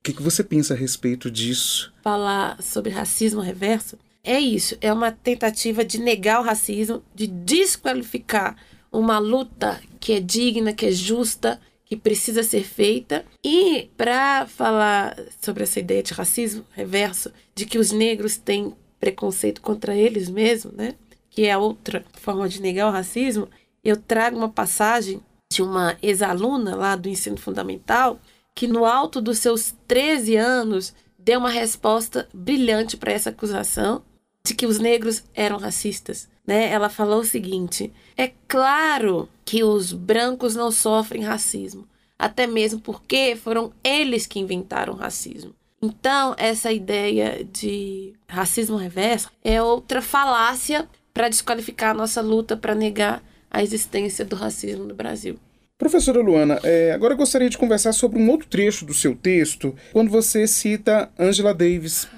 O 0.00 0.04
que, 0.04 0.12
que 0.12 0.22
você 0.22 0.42
pensa 0.42 0.74
a 0.74 0.76
respeito 0.76 1.30
disso? 1.30 1.92
Falar 2.02 2.62
sobre 2.62 2.90
racismo 2.90 3.40
reverso 3.40 3.98
é 4.24 4.38
isso, 4.38 4.76
é 4.80 4.92
uma 4.92 5.10
tentativa 5.10 5.84
de 5.84 5.98
negar 5.98 6.40
o 6.40 6.44
racismo, 6.44 7.02
de 7.14 7.26
desqualificar 7.26 8.56
uma 8.92 9.18
luta 9.18 9.80
que 10.00 10.12
é 10.12 10.20
digna, 10.20 10.72
que 10.72 10.86
é 10.86 10.90
justa, 10.90 11.60
que 11.84 11.96
precisa 11.96 12.42
ser 12.42 12.64
feita. 12.64 13.24
E 13.44 13.88
para 13.96 14.46
falar 14.46 15.16
sobre 15.40 15.62
essa 15.62 15.80
ideia 15.80 16.02
de 16.02 16.12
racismo 16.12 16.64
reverso, 16.72 17.32
de 17.54 17.64
que 17.64 17.78
os 17.78 17.92
negros 17.92 18.36
têm 18.36 18.74
preconceito 19.00 19.60
contra 19.60 19.94
eles 19.94 20.28
mesmos, 20.28 20.74
né? 20.74 20.94
Que 21.30 21.46
é 21.46 21.56
outra 21.56 22.04
forma 22.14 22.48
de 22.48 22.60
negar 22.60 22.88
o 22.88 22.92
racismo, 22.92 23.48
eu 23.82 23.96
trago 23.96 24.36
uma 24.36 24.48
passagem 24.48 25.22
de 25.50 25.62
uma 25.62 25.96
ex-aluna 26.02 26.76
lá 26.76 26.94
do 26.94 27.08
ensino 27.08 27.38
fundamental 27.38 28.20
que 28.58 28.66
no 28.66 28.84
alto 28.84 29.20
dos 29.20 29.38
seus 29.38 29.74
13 29.86 30.36
anos 30.36 30.92
deu 31.18 31.38
uma 31.38 31.50
resposta 31.50 32.28
brilhante 32.34 32.96
para 32.96 33.12
essa 33.12 33.30
acusação 33.30 34.02
de 34.44 34.54
que 34.54 34.66
os 34.66 34.78
negros 34.78 35.22
eram 35.34 35.58
racistas 35.58 36.28
né? 36.48 36.72
Ela 36.72 36.88
falou 36.88 37.20
o 37.20 37.24
seguinte: 37.24 37.92
é 38.16 38.32
claro 38.48 39.28
que 39.44 39.62
os 39.62 39.92
brancos 39.92 40.56
não 40.56 40.72
sofrem 40.72 41.22
racismo, 41.22 41.86
até 42.18 42.46
mesmo 42.46 42.80
porque 42.80 43.36
foram 43.36 43.70
eles 43.84 44.26
que 44.26 44.40
inventaram 44.40 44.94
o 44.94 44.96
racismo. 44.96 45.54
Então, 45.80 46.34
essa 46.38 46.72
ideia 46.72 47.44
de 47.44 48.14
racismo 48.26 48.78
reverso 48.78 49.30
é 49.44 49.62
outra 49.62 50.00
falácia 50.00 50.88
para 51.12 51.28
desqualificar 51.28 51.90
a 51.90 51.94
nossa 51.94 52.22
luta 52.22 52.56
para 52.56 52.74
negar 52.74 53.22
a 53.50 53.62
existência 53.62 54.24
do 54.24 54.34
racismo 54.34 54.84
no 54.84 54.94
Brasil. 54.94 55.38
Professora 55.78 56.20
Luana, 56.20 56.58
é, 56.64 56.90
agora 56.90 57.14
eu 57.14 57.16
gostaria 57.16 57.48
de 57.48 57.56
conversar 57.56 57.92
sobre 57.92 58.18
um 58.18 58.28
outro 58.28 58.48
trecho 58.48 58.84
do 58.84 58.92
seu 58.92 59.14
texto, 59.14 59.72
quando 59.92 60.10
você 60.10 60.44
cita 60.44 61.08
Angela 61.16 61.54
Davis. 61.54 62.08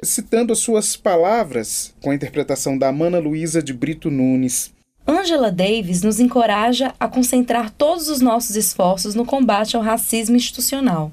Citando 0.00 0.52
as 0.52 0.60
suas 0.60 0.96
palavras, 0.96 1.92
com 2.00 2.12
a 2.12 2.14
interpretação 2.14 2.78
da 2.78 2.86
Amana 2.86 3.18
Luísa 3.18 3.60
de 3.60 3.72
Brito 3.72 4.12
Nunes. 4.12 4.72
Angela 5.04 5.50
Davis 5.50 6.02
nos 6.02 6.20
encoraja 6.20 6.94
a 7.00 7.08
concentrar 7.08 7.68
todos 7.70 8.08
os 8.08 8.20
nossos 8.20 8.54
esforços 8.54 9.16
no 9.16 9.26
combate 9.26 9.74
ao 9.74 9.82
racismo 9.82 10.36
institucional. 10.36 11.10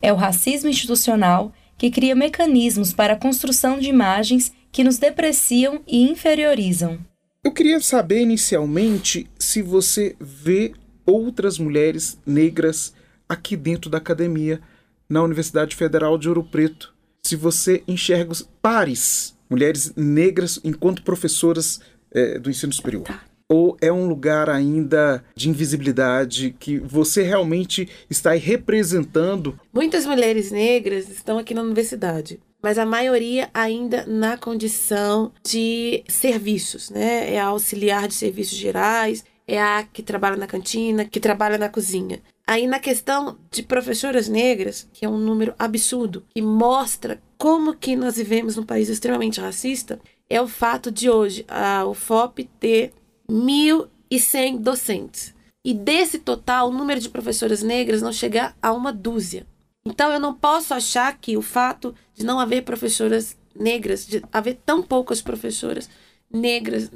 É 0.00 0.10
o 0.10 0.16
racismo 0.16 0.70
institucional 0.70 1.52
que 1.76 1.90
cria 1.90 2.14
mecanismos 2.14 2.94
para 2.94 3.12
a 3.12 3.18
construção 3.18 3.78
de 3.78 3.90
imagens 3.90 4.50
que 4.72 4.82
nos 4.82 4.96
depreciam 4.96 5.82
e 5.86 6.10
inferiorizam. 6.10 6.98
Eu 7.44 7.52
queria 7.52 7.80
saber 7.80 8.22
inicialmente 8.22 9.28
se 9.38 9.60
você 9.60 10.16
vê 10.18 10.72
outras 11.06 11.58
mulheres 11.58 12.18
negras 12.26 12.92
aqui 13.28 13.56
dentro 13.56 13.90
da 13.90 13.98
academia, 13.98 14.60
na 15.08 15.22
Universidade 15.22 15.76
Federal 15.76 16.16
de 16.16 16.28
Ouro 16.28 16.44
Preto 16.44 16.92
se 17.22 17.36
você 17.36 17.82
enxerga 17.86 18.32
os 18.32 18.42
pares, 18.60 19.36
mulheres 19.48 19.92
negras, 19.94 20.58
enquanto 20.64 21.02
professoras 21.02 21.80
é, 22.10 22.38
do 22.38 22.50
ensino 22.50 22.72
superior. 22.72 23.04
Tá. 23.04 23.22
Ou 23.48 23.76
é 23.80 23.92
um 23.92 24.08
lugar 24.08 24.48
ainda 24.48 25.22
de 25.36 25.48
invisibilidade 25.48 26.56
que 26.58 26.78
você 26.78 27.22
realmente 27.22 27.88
está 28.08 28.30
aí 28.30 28.38
representando? 28.38 29.58
Muitas 29.72 30.06
mulheres 30.06 30.50
negras 30.50 31.08
estão 31.08 31.38
aqui 31.38 31.54
na 31.54 31.62
universidade 31.62 32.40
mas 32.62 32.78
a 32.78 32.86
maioria 32.86 33.50
ainda 33.52 34.06
na 34.06 34.38
condição 34.38 35.32
de 35.44 36.04
serviços, 36.08 36.90
né? 36.90 37.34
É 37.34 37.40
auxiliar 37.40 38.06
de 38.06 38.14
serviços 38.14 38.56
gerais, 38.56 39.24
é 39.52 39.60
a 39.62 39.82
que 39.82 40.02
trabalha 40.02 40.36
na 40.38 40.46
cantina, 40.46 41.04
que 41.04 41.20
trabalha 41.20 41.58
na 41.58 41.68
cozinha. 41.68 42.22
Aí 42.46 42.66
na 42.66 42.78
questão 42.78 43.36
de 43.50 43.62
professoras 43.62 44.26
negras, 44.26 44.88
que 44.94 45.04
é 45.04 45.08
um 45.08 45.18
número 45.18 45.54
absurdo, 45.58 46.24
que 46.34 46.40
mostra 46.40 47.22
como 47.36 47.76
que 47.76 47.94
nós 47.94 48.16
vivemos 48.16 48.56
num 48.56 48.64
país 48.64 48.88
extremamente 48.88 49.42
racista, 49.42 50.00
é 50.30 50.40
o 50.40 50.48
fato 50.48 50.90
de 50.90 51.10
hoje 51.10 51.44
a 51.46 51.84
UFOP 51.84 52.48
ter 52.58 52.94
1.100 53.30 54.58
docentes. 54.58 55.34
E 55.62 55.74
desse 55.74 56.18
total, 56.18 56.70
o 56.70 56.72
número 56.72 56.98
de 56.98 57.10
professoras 57.10 57.62
negras 57.62 58.00
não 58.00 58.10
chega 58.10 58.54
a 58.62 58.72
uma 58.72 58.90
dúzia. 58.90 59.46
Então 59.84 60.10
eu 60.10 60.18
não 60.18 60.32
posso 60.32 60.72
achar 60.72 61.14
que 61.18 61.36
o 61.36 61.42
fato 61.42 61.94
de 62.14 62.24
não 62.24 62.40
haver 62.40 62.62
professoras 62.62 63.36
negras, 63.54 64.06
de 64.06 64.22
haver 64.32 64.58
tão 64.64 64.82
poucas 64.82 65.20
professoras 65.20 65.90
negras 66.32 66.90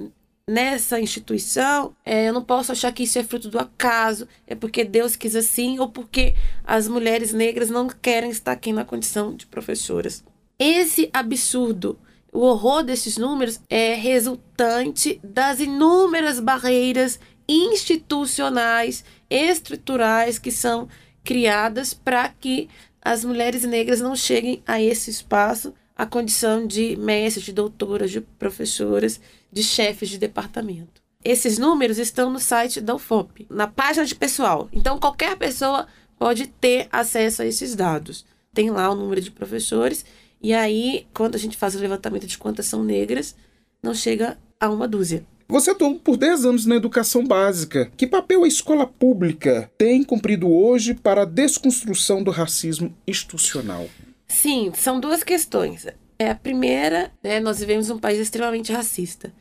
nessa 0.49 1.01
instituição, 1.01 1.97
é, 2.05 2.29
eu 2.29 2.33
não 2.33 2.45
posso 2.45 2.71
achar 2.71 2.93
que 2.93 3.03
isso 3.03 3.19
é 3.19 3.25
fruto 3.25 3.49
do 3.49 3.59
acaso, 3.59 4.29
é 4.47 4.55
porque 4.55 4.85
Deus 4.85 5.17
quis 5.17 5.35
assim 5.35 5.81
ou 5.81 5.89
porque 5.89 6.37
as 6.63 6.87
mulheres 6.87 7.33
negras 7.33 7.69
não 7.69 7.89
querem 7.89 8.31
estar 8.31 8.53
aqui 8.53 8.73
na 8.73 8.85
condição 8.85 9.35
de 9.35 9.45
professoras. 9.45 10.23
Esse 10.57 11.11
absurdo, 11.13 11.99
o 12.33 12.41
horror 12.41 12.85
desses 12.85 13.17
números 13.17 13.61
é 13.69 13.95
resultante 13.95 15.21
das 15.25 15.59
inúmeras 15.59 16.39
barreiras 16.39 17.19
institucionais, 17.49 19.05
estruturais 19.29 20.39
que 20.39 20.53
são 20.53 20.89
criadas 21.25 21.93
para 21.93 22.29
que 22.29 22.69
as 23.03 23.25
mulheres 23.25 23.65
negras 23.65 24.01
não 24.01 24.15
cheguem 24.15 24.63
a 24.65 24.81
esse 24.81 25.11
espaço, 25.11 25.75
a 25.97 26.07
condição 26.07 26.67
de 26.67 26.95
mestres, 26.97 27.47
de 27.47 27.53
doutoras, 27.53 28.13
de 28.13 28.21
professoras 28.21 29.21
de 29.57 29.63
chefes 29.63 30.11
de 30.11 30.19
departamento. 30.19 31.01
Esses 31.25 31.57
números 31.57 31.97
estão 31.97 32.31
no 32.31 32.39
site 32.39 32.79
da 32.79 32.95
UFOP, 32.95 33.47
na 33.49 33.67
página 33.67 34.05
de 34.05 34.15
pessoal. 34.15 34.69
Então, 34.71 34.99
qualquer 34.99 35.35
pessoa 35.39 35.87
pode 36.19 36.47
ter 36.47 36.89
acesso 36.93 37.41
a 37.41 37.47
esses 37.47 37.75
dados. 37.75 38.27
Tem 38.53 38.69
lá 38.71 38.91
o 38.91 38.95
número 38.95 39.19
de 39.19 39.31
professores, 39.31 40.05
e 40.43 40.53
aí, 40.53 41.07
quando 41.15 41.37
a 41.37 41.39
gente 41.39 41.57
faz 41.57 41.75
o 41.75 41.79
levantamento 41.79 42.27
de 42.27 42.37
quantas 42.37 42.67
são 42.67 42.85
negras, 42.85 43.35
não 43.83 43.95
chega 43.95 44.37
a 44.61 44.69
uma 44.69 44.87
dúzia. 44.87 45.25
Você 45.49 45.71
atuou 45.71 45.99
por 45.99 46.19
10 46.19 46.45
anos 46.45 46.67
na 46.67 46.77
educação 46.77 47.27
básica. 47.27 47.91
Que 47.97 48.07
papel 48.07 48.45
a 48.45 48.49
escola 48.49 48.87
pública 48.87 49.71
tem 49.79 50.05
cumprido 50.05 50.51
hoje 50.51 50.93
para 50.93 51.23
a 51.23 51.27
desconstrução 51.27 52.23
do 52.23 52.31
racismo 52.31 52.95
institucional? 53.07 53.89
Sim, 54.29 54.71
são 54.75 55.01
duas 55.01 55.23
questões. 55.23 55.87
é 56.19 56.31
a 56.31 56.35
primeira, 56.35 57.11
né? 57.23 57.41
Nós 57.41 57.59
vivemos 57.59 57.89
um 57.89 57.99
país 57.99 58.19
extremamente 58.19 58.71
racista. 58.71 59.33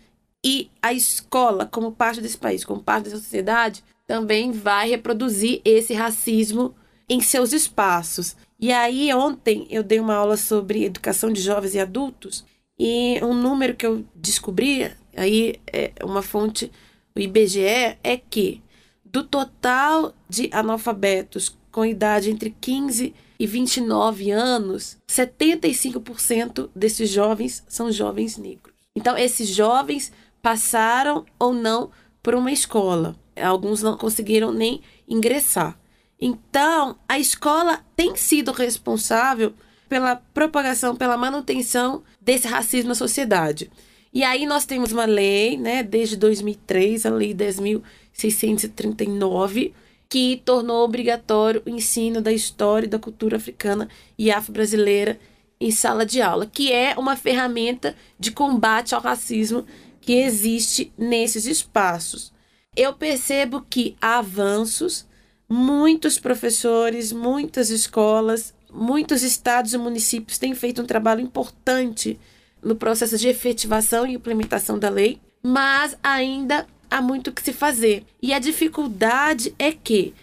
E 0.47 0.69
a 0.79 0.93
escola, 0.93 1.65
como 1.65 1.91
parte 1.91 2.21
desse 2.21 2.37
país, 2.37 2.63
como 2.63 2.83
parte 2.83 3.05
dessa 3.05 3.17
sociedade, 3.17 3.83
também 4.05 4.51
vai 4.51 4.87
reproduzir 4.87 5.59
esse 5.65 5.91
racismo 5.95 6.75
em 7.09 7.19
seus 7.19 7.51
espaços. 7.51 8.35
E 8.59 8.71
aí, 8.71 9.11
ontem, 9.11 9.65
eu 9.71 9.81
dei 9.81 9.99
uma 9.99 10.13
aula 10.13 10.37
sobre 10.37 10.85
educação 10.85 11.33
de 11.33 11.41
jovens 11.41 11.73
e 11.73 11.79
adultos, 11.79 12.45
e 12.77 13.19
um 13.23 13.33
número 13.33 13.75
que 13.75 13.87
eu 13.87 14.05
descobri, 14.13 14.91
aí 15.15 15.55
é 15.65 15.91
uma 16.03 16.21
fonte, 16.21 16.71
o 17.15 17.19
IBGE, 17.19 17.97
é 18.03 18.21
que 18.29 18.61
do 19.03 19.23
total 19.23 20.13
de 20.29 20.49
analfabetos 20.53 21.57
com 21.71 21.83
idade 21.83 22.29
entre 22.29 22.55
15 22.61 23.15
e 23.39 23.47
29 23.47 24.29
anos, 24.29 24.97
75% 25.09 26.69
desses 26.75 27.09
jovens 27.09 27.63
são 27.67 27.91
jovens 27.91 28.37
negros. 28.37 28.75
Então, 28.95 29.17
esses 29.17 29.49
jovens 29.49 30.11
passaram 30.45 31.25
ou 31.39 31.51
não 31.51 31.89
por 32.21 32.35
uma 32.35 32.51
escola. 32.51 33.15
Alguns 33.35 33.81
não 33.81 33.97
conseguiram 33.97 34.51
nem 34.51 34.79
ingressar. 35.09 35.75
Então, 36.21 36.95
a 37.09 37.17
escola 37.17 37.83
tem 37.95 38.15
sido 38.15 38.51
responsável 38.51 39.55
pela 39.89 40.15
propagação, 40.15 40.95
pela 40.95 41.17
manutenção 41.17 42.03
desse 42.21 42.47
racismo 42.47 42.89
na 42.89 42.95
sociedade. 42.95 43.71
E 44.13 44.23
aí 44.23 44.45
nós 44.45 44.67
temos 44.67 44.91
uma 44.91 45.05
lei, 45.05 45.57
né, 45.57 45.81
desde 45.81 46.15
2003, 46.15 47.07
a 47.07 47.09
Lei 47.09 47.33
10.639, 47.33 49.73
que 50.07 50.43
tornou 50.45 50.85
obrigatório 50.85 51.63
o 51.65 51.69
ensino 51.71 52.21
da 52.21 52.31
história 52.31 52.85
e 52.85 52.89
da 52.89 52.99
cultura 52.99 53.37
africana 53.37 53.89
e 54.15 54.29
afro-brasileira 54.29 55.19
em 55.59 55.71
sala 55.71 56.05
de 56.05 56.21
aula, 56.21 56.45
que 56.45 56.71
é 56.71 56.93
uma 56.95 57.15
ferramenta 57.15 57.95
de 58.19 58.31
combate 58.31 58.93
ao 58.93 59.01
racismo 59.01 59.65
que 60.05 60.13
existe 60.13 60.93
nesses 60.95 61.47
espaços. 61.47 62.31
Eu 62.75 62.93
percebo 62.93 63.65
que 63.67 63.97
há 64.00 64.19
avanços, 64.19 65.07
muitos 65.50 66.19
professores, 66.19 67.12
muitas 67.12 67.71
escolas, 67.71 68.53
muitos 68.71 69.24
estados 69.24 69.74
e 69.74 69.77
municípios 69.79 70.38
têm 70.38 70.53
feito 70.53 70.79
um 70.81 70.85
trabalho 70.85 71.21
importante 71.21 72.19
no 72.62 72.75
processo 72.75 73.17
de 73.17 73.27
efetivação 73.27 74.05
e 74.05 74.13
implementação 74.13 74.77
da 74.77 74.89
lei, 74.89 75.19
mas 75.41 75.97
ainda 76.03 76.67
há 76.89 77.01
muito 77.01 77.31
que 77.31 77.41
se 77.41 77.51
fazer. 77.51 78.05
E 78.21 78.31
a 78.31 78.38
dificuldade 78.38 79.55
é 79.57 79.71
que, 79.71 80.13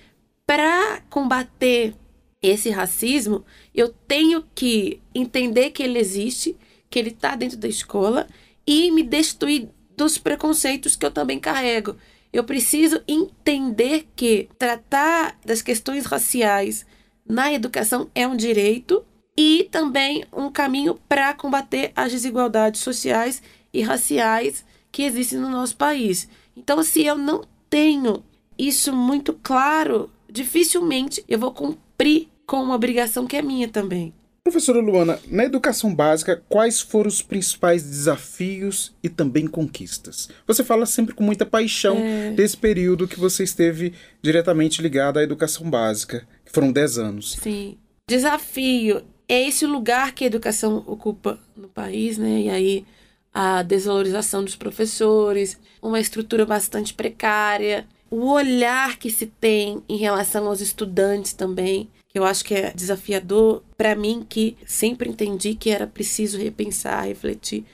para 0.46 1.00
combater 1.10 1.92
esse 2.40 2.70
racismo, 2.70 3.44
eu 3.74 3.88
tenho 4.06 4.44
que 4.54 5.00
entender 5.12 5.70
que 5.70 5.82
ele 5.82 5.98
existe, 5.98 6.56
que 6.88 6.98
ele 7.00 7.10
está 7.10 7.34
dentro 7.34 7.56
da 7.56 7.68
escola 7.68 8.28
e 8.66 8.90
me 8.90 9.02
destruir 9.02 9.68
dos 9.96 10.18
preconceitos 10.18 10.96
que 10.96 11.04
eu 11.04 11.10
também 11.10 11.38
carrego. 11.38 11.96
Eu 12.32 12.44
preciso 12.44 13.02
entender 13.06 14.08
que 14.16 14.48
tratar 14.58 15.38
das 15.44 15.60
questões 15.60 16.06
raciais 16.06 16.86
na 17.26 17.52
educação 17.52 18.10
é 18.14 18.26
um 18.26 18.36
direito 18.36 19.04
e 19.36 19.68
também 19.70 20.24
um 20.32 20.50
caminho 20.50 20.98
para 21.08 21.34
combater 21.34 21.92
as 21.94 22.10
desigualdades 22.10 22.80
sociais 22.80 23.42
e 23.72 23.82
raciais 23.82 24.64
que 24.90 25.02
existem 25.02 25.38
no 25.38 25.48
nosso 25.48 25.76
país. 25.76 26.28
Então, 26.56 26.82
se 26.82 27.04
eu 27.04 27.16
não 27.16 27.44
tenho 27.68 28.22
isso 28.58 28.94
muito 28.94 29.32
claro, 29.42 30.10
dificilmente 30.30 31.24
eu 31.28 31.38
vou 31.38 31.52
cumprir 31.52 32.28
com 32.46 32.62
uma 32.62 32.74
obrigação 32.74 33.26
que 33.26 33.36
é 33.36 33.42
minha 33.42 33.68
também. 33.68 34.12
Professora 34.44 34.80
Luana, 34.80 35.20
na 35.28 35.44
educação 35.44 35.94
básica, 35.94 36.42
quais 36.48 36.80
foram 36.80 37.08
os 37.08 37.22
principais 37.22 37.84
desafios 37.84 38.92
e 39.02 39.08
também 39.08 39.46
conquistas? 39.46 40.28
Você 40.46 40.64
fala 40.64 40.84
sempre 40.84 41.14
com 41.14 41.22
muita 41.22 41.46
paixão 41.46 41.96
é... 41.96 42.32
desse 42.32 42.56
período 42.56 43.06
que 43.06 43.20
você 43.20 43.44
esteve 43.44 43.94
diretamente 44.20 44.82
ligada 44.82 45.20
à 45.20 45.22
educação 45.22 45.70
básica, 45.70 46.26
que 46.44 46.50
foram 46.50 46.72
10 46.72 46.98
anos. 46.98 47.32
Sim. 47.40 47.78
Desafio 48.08 49.02
é 49.28 49.48
esse 49.48 49.64
lugar 49.64 50.12
que 50.12 50.24
a 50.24 50.26
educação 50.26 50.84
ocupa 50.88 51.38
no 51.56 51.68
país, 51.68 52.18
né? 52.18 52.40
E 52.42 52.50
aí 52.50 52.84
a 53.32 53.62
desvalorização 53.62 54.44
dos 54.44 54.56
professores, 54.56 55.58
uma 55.80 56.00
estrutura 56.00 56.44
bastante 56.44 56.92
precária, 56.92 57.86
o 58.10 58.26
olhar 58.30 58.98
que 58.98 59.08
se 59.08 59.26
tem 59.26 59.82
em 59.88 59.96
relação 59.96 60.46
aos 60.46 60.60
estudantes 60.60 61.32
também, 61.32 61.88
que 62.12 62.18
eu 62.18 62.24
acho 62.24 62.44
que 62.44 62.54
é 62.54 62.72
desafiador 62.72 63.62
para 63.76 63.94
mim, 63.94 64.26
que 64.28 64.56
sempre 64.66 65.08
entendi 65.08 65.54
que 65.54 65.70
era 65.70 65.86
preciso 65.86 66.38
repensar, 66.38 67.06
refletir, 67.06 67.64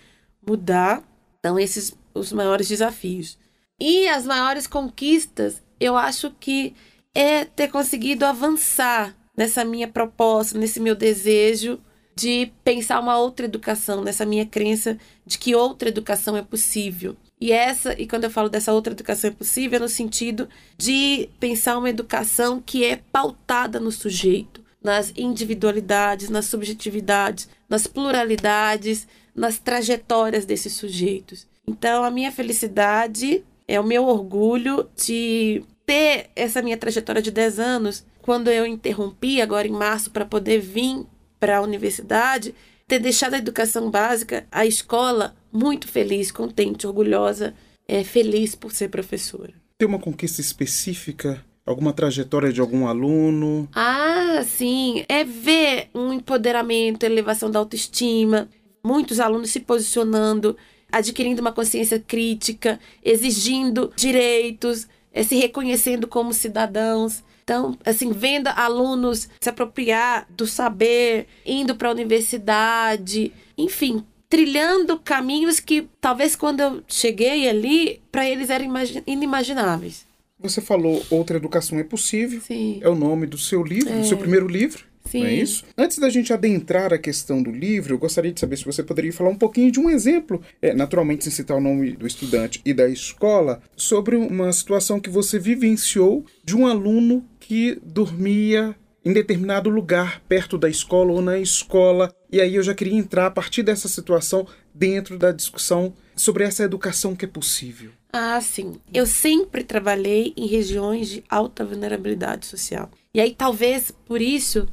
mudar. 0.47 1.03
Então, 1.41 1.59
esses 1.59 1.97
os 2.15 2.33
maiores 2.33 2.69
desafios. 2.69 3.39
E 3.81 4.09
as 4.09 4.25
maiores 4.25 4.67
conquistas, 4.67 5.63
eu 5.79 5.97
acho 5.97 6.31
que 6.39 6.75
é 7.15 7.45
ter 7.45 7.69
conseguido 7.69 8.25
avançar 8.25 9.17
nessa 9.37 9.65
minha 9.65 9.89
proposta, 9.89 10.59
nesse 10.59 10.81
meu 10.81 10.95
desejo 10.95 11.81
de 12.17 12.51
pensar 12.65 12.99
uma 12.99 13.17
outra 13.17 13.47
educação, 13.47 14.03
nessa 14.03 14.27
minha 14.27 14.45
crença 14.45 14.99
de 15.25 15.39
que 15.39 15.55
outra 15.55 15.89
educação 15.89 16.37
é 16.37 16.43
possível. 16.43 17.17
E 17.41 17.53
essa, 17.53 18.01
e 18.01 18.07
quando 18.07 18.25
eu 18.25 18.31
falo 18.31 18.49
dessa 18.49 18.73
outra 18.73 18.93
educação 18.93 19.31
é 19.31 19.33
possível, 19.33 19.77
é 19.77 19.81
no 19.81 19.89
sentido 19.89 20.49
de 20.77 21.29
pensar 21.39 21.79
uma 21.79 21.91
educação 21.91 22.61
que 22.65 22.85
é 22.85 23.01
pautada 23.13 23.79
no 23.79 23.93
sujeito, 23.93 24.65
nas 24.83 25.13
individualidades, 25.17 26.31
nas 26.31 26.47
subjetividades, 26.47 27.49
nas 27.69 27.87
pluralidades, 27.87 29.07
nas 29.35 29.59
trajetórias 29.59 30.45
desses 30.45 30.73
sujeitos. 30.73 31.47
Então, 31.67 32.03
a 32.03 32.11
minha 32.11 32.33
felicidade 32.33 33.45
é 33.69 33.79
o 33.79 33.85
meu 33.85 34.05
orgulho 34.05 34.89
de 34.97 35.63
ter 35.87 36.31
essa 36.35 36.61
minha 36.61 36.77
trajetória 36.77 37.23
de 37.23 37.31
10 37.31 37.59
anos 37.61 38.05
quando 38.21 38.51
eu 38.51 38.67
interrompi, 38.67 39.41
agora 39.41 39.67
em 39.67 39.73
março, 39.73 40.11
para 40.11 40.25
poder 40.25 40.61
vir 40.61 41.07
para 41.39 41.59
a 41.59 41.63
universidade, 41.63 42.55
ter 42.87 42.99
deixado 42.99 43.35
a 43.35 43.39
educação 43.39 43.91
básica, 43.91 44.47
a 44.51 44.67
escola, 44.67 45.37
muito 45.53 45.89
feliz, 45.89 46.31
contente, 46.31 46.87
orgulhosa, 46.87 47.55
é, 47.87 48.05
feliz 48.05 48.55
por 48.55 48.73
ser 48.73 48.89
professora. 48.89 49.53
Tem 49.79 49.89
uma 49.89 49.99
conquista 49.99 50.41
específica? 50.41 51.45
Alguma 51.65 51.93
trajetória 51.93 52.53
de 52.53 52.61
algum 52.61 52.87
aluno? 52.87 53.69
Ah, 53.75 54.43
sim. 54.43 55.05
É 55.09 55.23
ver 55.23 55.91
um 55.95 56.13
empoderamento, 56.13 57.05
elevação 57.05 57.51
da 57.51 57.59
autoestima, 57.59 58.49
muitos 58.83 59.21
alunos 59.21 59.51
se 59.51 59.61
posicionando, 59.61 60.57
adquirindo 60.91 61.43
uma 61.43 61.53
consciência 61.53 62.01
crítica, 62.01 62.81
exigindo 63.05 63.93
direitos, 63.95 64.89
é, 65.13 65.23
se 65.23 65.37
reconhecendo 65.37 66.09
como 66.09 66.33
cidadãos. 66.33 67.23
Então, 67.45 67.79
assim, 67.85 68.13
vendo 68.13 68.49
alunos 68.49 69.29
se 69.41 69.49
apropriar 69.49 70.27
do 70.31 70.47
saber, 70.47 71.27
indo 71.45 71.75
para 71.77 71.89
a 71.89 71.93
universidade, 71.93 73.33
enfim, 73.57 74.05
trilhando 74.29 74.99
caminhos 74.99 75.61
que 75.61 75.89
talvez 76.01 76.37
quando 76.37 76.61
eu 76.61 76.83
cheguei 76.87 77.49
ali, 77.49 78.01
para 78.13 78.29
eles 78.29 78.51
eram 78.51 78.67
inimagináveis. 79.07 80.07
Você 80.39 80.61
falou 80.61 81.05
Outra 81.11 81.37
Educação 81.37 81.79
é 81.79 81.85
Possível. 81.85 82.41
Sim. 82.41 82.79
É 82.81 82.89
o 82.89 82.95
nome 82.95 83.27
do 83.27 83.37
seu 83.37 83.63
livro, 83.63 83.93
é. 83.93 84.01
do 84.01 84.07
seu 84.07 84.17
primeiro 84.17 84.47
livro. 84.47 84.87
Sim. 85.05 85.21
Não 85.21 85.27
é 85.27 85.35
isso? 85.35 85.65
Antes 85.77 85.99
da 85.99 86.11
gente 86.11 86.33
adentrar 86.33 86.93
a 86.93 86.99
questão 86.99 87.43
do 87.43 87.51
livro, 87.51 87.95
eu 87.95 87.99
gostaria 87.99 88.31
de 88.31 88.39
saber 88.39 88.59
se 88.59 88.65
você 88.65 88.83
poderia 88.83 89.13
falar 89.13 89.31
um 89.31 89.37
pouquinho 89.39 89.73
de 89.73 89.81
um 89.81 89.89
exemplo, 89.89 90.41
é, 90.61 90.75
naturalmente 90.75 91.25
sem 91.25 91.33
citar 91.33 91.57
o 91.57 91.61
nome 91.61 91.93
do 91.93 92.07
estudante 92.07 92.61
e 92.65 92.75
da 92.75 92.89
escola, 92.89 93.63
sobre 93.75 94.17
uma 94.17 94.53
situação 94.53 95.01
que 95.01 95.09
você 95.09 95.39
vivenciou 95.39 96.25
de 96.45 96.55
um 96.55 96.67
aluno 96.67 97.25
que 97.41 97.79
dormia 97.83 98.77
em 99.05 99.13
determinado 99.13 99.71
lugar 99.71 100.21
perto 100.29 100.59
da 100.59 100.69
escola 100.69 101.13
ou 101.13 101.23
na 101.23 101.39
escola. 101.39 102.15
E 102.31 102.41
aí 102.41 102.55
eu 102.55 102.63
já 102.63 102.75
queria 102.75 102.99
entrar 102.99 103.27
a 103.27 103.31
partir 103.31 103.63
dessa 103.63 103.89
situação 103.89 104.47
dentro 104.75 105.19
da 105.19 105.33
discussão 105.33 105.95
sobre 106.15 106.45
essa 106.45 106.65
educação 106.65 107.15
que 107.15 107.25
é 107.25 107.29
possível. 107.29 107.91
Ah, 108.13 108.41
sim. 108.41 108.81
Eu 108.93 109.07
sempre 109.07 109.63
trabalhei 109.63 110.33
em 110.37 110.47
regiões 110.47 111.09
de 111.09 111.25
alta 111.29 111.65
vulnerabilidade 111.65 112.47
social. 112.47 112.91
E 113.15 113.21
aí 113.21 113.35
talvez 113.35 113.93
por 114.07 114.21
isso 114.21 114.69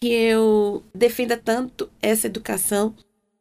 que 0.00 0.08
eu 0.08 0.84
defenda 0.94 1.36
tanto 1.36 1.90
essa 2.02 2.26
educação 2.26 2.94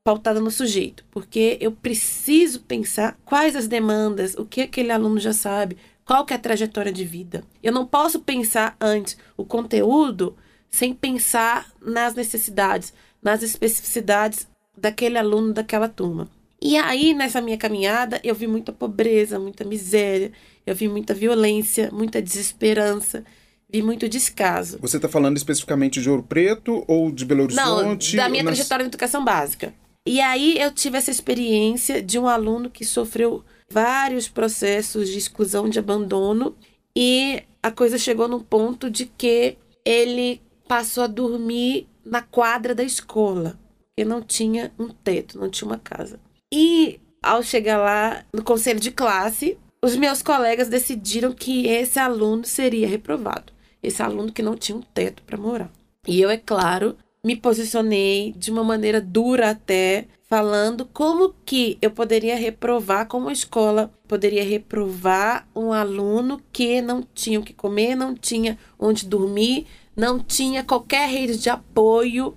pautada 0.03 0.39
no 0.39 0.51
sujeito, 0.51 1.03
porque 1.09 1.57
eu 1.59 1.71
preciso 1.71 2.61
pensar 2.61 3.17
quais 3.25 3.55
as 3.55 3.67
demandas, 3.67 4.35
o 4.35 4.45
que 4.45 4.61
aquele 4.61 4.91
aluno 4.91 5.19
já 5.19 5.33
sabe, 5.33 5.77
qual 6.05 6.23
que 6.23 6.33
é 6.33 6.35
a 6.35 6.39
trajetória 6.39 6.91
de 6.91 7.03
vida. 7.03 7.43
Eu 7.61 7.73
não 7.73 7.85
posso 7.85 8.19
pensar 8.19 8.77
antes 8.79 9.17
o 9.35 9.43
conteúdo 9.43 10.37
sem 10.69 10.93
pensar 10.93 11.71
nas 11.81 12.13
necessidades, 12.13 12.93
nas 13.21 13.41
especificidades 13.41 14.47
daquele 14.77 15.17
aluno, 15.17 15.53
daquela 15.53 15.89
turma. 15.89 16.29
E 16.61 16.77
aí, 16.77 17.13
nessa 17.13 17.41
minha 17.41 17.57
caminhada, 17.57 18.19
eu 18.23 18.35
vi 18.35 18.47
muita 18.47 18.71
pobreza, 18.71 19.39
muita 19.39 19.63
miséria, 19.63 20.31
eu 20.65 20.75
vi 20.75 20.87
muita 20.87 21.13
violência, 21.13 21.89
muita 21.91 22.21
desesperança, 22.21 23.23
vi 23.69 23.81
muito 23.81 24.07
descaso. 24.07 24.77
Você 24.81 24.97
está 24.97 25.09
falando 25.09 25.37
especificamente 25.37 26.01
de 26.01 26.09
Ouro 26.09 26.23
Preto 26.23 26.83
ou 26.87 27.11
de 27.11 27.25
Belo 27.25 27.43
Horizonte? 27.43 28.15
Não, 28.15 28.23
da 28.23 28.29
minha 28.29 28.43
trajetória 28.43 28.83
nas... 28.83 28.91
de 28.91 28.95
educação 28.95 29.23
básica. 29.23 29.73
E 30.07 30.21
aí 30.21 30.59
eu 30.59 30.71
tive 30.71 30.97
essa 30.97 31.09
experiência 31.09 32.01
de 32.01 32.19
um 32.19 32.27
aluno 32.27 32.69
que 32.69 32.85
sofreu 32.85 33.43
vários 33.75 34.29
processos 34.29 35.09
de 35.09 35.17
exclusão, 35.17 35.67
de 35.67 35.77
abandono, 35.77 36.55
e 36.95 37.43
a 37.61 37.69
coisa 37.69 37.97
chegou 37.97 38.25
num 38.25 38.39
ponto 38.39 38.89
de 38.89 39.05
que 39.05 39.57
ele 39.83 40.41
passou 40.65 41.03
a 41.03 41.07
dormir 41.07 41.85
na 42.05 42.21
quadra 42.21 42.73
da 42.73 42.83
escola, 42.83 43.59
porque 43.87 44.07
não 44.07 44.21
tinha 44.21 44.71
um 44.79 44.87
teto, 44.87 45.37
não 45.37 45.49
tinha 45.49 45.67
uma 45.67 45.77
casa. 45.77 46.21
E 46.53 47.01
ao 47.21 47.43
chegar 47.43 47.77
lá 47.77 48.23
no 48.33 48.45
conselho 48.45 48.79
de 48.79 48.91
classe, 48.91 49.57
os 49.83 49.97
meus 49.97 50.21
colegas 50.21 50.69
decidiram 50.69 51.33
que 51.33 51.67
esse 51.67 51.99
aluno 51.99 52.45
seria 52.45 52.87
reprovado, 52.87 53.51
esse 53.83 54.01
aluno 54.01 54.31
que 54.31 54.41
não 54.41 54.55
tinha 54.55 54.77
um 54.77 54.81
teto 54.81 55.21
para 55.23 55.37
morar. 55.37 55.69
E 56.07 56.21
eu, 56.21 56.29
é 56.29 56.37
claro, 56.37 56.95
me 57.21 57.35
posicionei 57.35 58.33
de 58.37 58.51
uma 58.51 58.63
maneira 58.63 59.01
dura 59.01 59.49
até, 59.49 60.07
falando 60.27 60.85
como 60.85 61.33
que 61.45 61.77
eu 61.81 61.91
poderia 61.91 62.35
reprovar, 62.35 63.07
como 63.07 63.29
a 63.29 63.33
escola 63.33 63.93
poderia 64.07 64.43
reprovar 64.43 65.47
um 65.55 65.71
aluno 65.71 66.41
que 66.51 66.81
não 66.81 67.03
tinha 67.13 67.39
o 67.39 67.43
que 67.43 67.53
comer, 67.53 67.95
não 67.95 68.15
tinha 68.15 68.57
onde 68.79 69.05
dormir, 69.05 69.67
não 69.95 70.19
tinha 70.19 70.63
qualquer 70.63 71.07
rede 71.09 71.37
de 71.37 71.49
apoio 71.49 72.35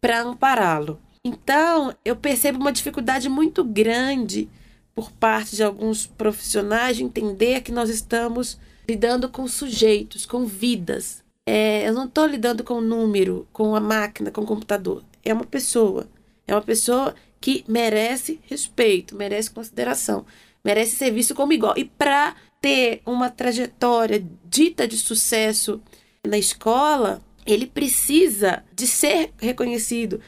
para 0.00 0.22
ampará-lo. 0.22 1.00
Então, 1.24 1.94
eu 2.04 2.16
percebo 2.16 2.58
uma 2.58 2.72
dificuldade 2.72 3.28
muito 3.28 3.62
grande 3.62 4.48
por 4.94 5.12
parte 5.12 5.54
de 5.54 5.62
alguns 5.62 6.06
profissionais 6.06 6.96
de 6.96 7.04
entender 7.04 7.62
que 7.62 7.70
nós 7.70 7.90
estamos 7.90 8.58
lidando 8.88 9.28
com 9.28 9.46
sujeitos, 9.46 10.26
com 10.26 10.46
vidas. 10.46 11.22
É, 11.46 11.88
eu 11.88 11.92
não 11.92 12.06
estou 12.06 12.26
lidando 12.26 12.64
com 12.64 12.80
número, 12.80 13.46
com 13.52 13.76
a 13.76 13.80
máquina, 13.80 14.30
com 14.30 14.40
o 14.40 14.46
computador. 14.46 15.04
É 15.24 15.32
uma 15.32 15.44
pessoa. 15.44 16.08
É 16.50 16.54
uma 16.54 16.62
pessoa 16.62 17.14
que 17.40 17.64
merece 17.68 18.40
respeito, 18.42 19.14
merece 19.14 19.52
consideração, 19.52 20.26
merece 20.64 20.96
ser 20.96 21.12
visto 21.12 21.32
como 21.32 21.52
igual. 21.52 21.74
E 21.76 21.84
para 21.84 22.34
ter 22.60 23.02
uma 23.06 23.30
trajetória 23.30 24.26
dita 24.44 24.88
de 24.88 24.96
sucesso 24.96 25.80
na 26.26 26.36
escola, 26.36 27.22
ele 27.46 27.68
precisa 27.68 28.64
de 28.74 28.84
ser 28.88 29.32
reconhecido, 29.38 30.20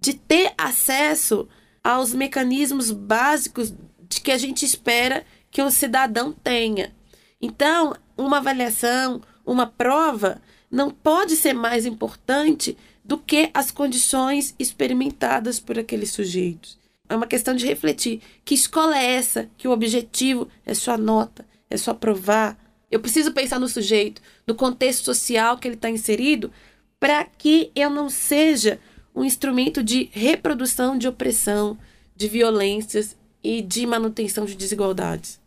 de 0.00 0.14
ter 0.14 0.54
acesso 0.56 1.48
aos 1.82 2.14
mecanismos 2.14 2.92
básicos 2.92 3.74
de 4.08 4.20
que 4.20 4.30
a 4.30 4.38
gente 4.38 4.64
espera 4.64 5.26
que 5.50 5.60
o 5.60 5.72
cidadão 5.72 6.30
tenha. 6.30 6.94
Então, 7.42 7.96
uma 8.16 8.36
avaliação, 8.38 9.20
uma 9.44 9.66
prova, 9.66 10.40
não 10.70 10.90
pode 10.90 11.36
ser 11.36 11.52
mais 11.52 11.86
importante 11.86 12.76
do 13.04 13.18
que 13.18 13.50
as 13.52 13.70
condições 13.70 14.54
experimentadas 14.58 15.60
por 15.60 15.78
aqueles 15.78 16.10
sujeitos. 16.10 16.78
É 17.08 17.14
uma 17.14 17.26
questão 17.26 17.54
de 17.54 17.66
refletir 17.66 18.20
que 18.44 18.54
escola 18.54 18.98
é 18.98 19.16
essa, 19.16 19.48
que 19.58 19.68
o 19.68 19.70
objetivo 19.70 20.48
é 20.64 20.72
sua 20.72 20.96
nota, 20.96 21.46
é 21.68 21.76
só 21.76 21.92
provar. 21.92 22.58
Eu 22.90 22.98
preciso 23.00 23.32
pensar 23.32 23.60
no 23.60 23.68
sujeito, 23.68 24.22
no 24.46 24.54
contexto 24.54 25.04
social 25.04 25.58
que 25.58 25.68
ele 25.68 25.74
está 25.74 25.90
inserido, 25.90 26.50
para 26.98 27.24
que 27.24 27.70
eu 27.74 27.90
não 27.90 28.08
seja 28.08 28.80
um 29.14 29.22
instrumento 29.22 29.82
de 29.82 30.08
reprodução 30.12 30.96
de 30.96 31.06
opressão, 31.06 31.78
de 32.16 32.26
violências 32.26 33.16
e 33.42 33.60
de 33.60 33.86
manutenção 33.86 34.46
de 34.46 34.54
desigualdades. 34.54 35.38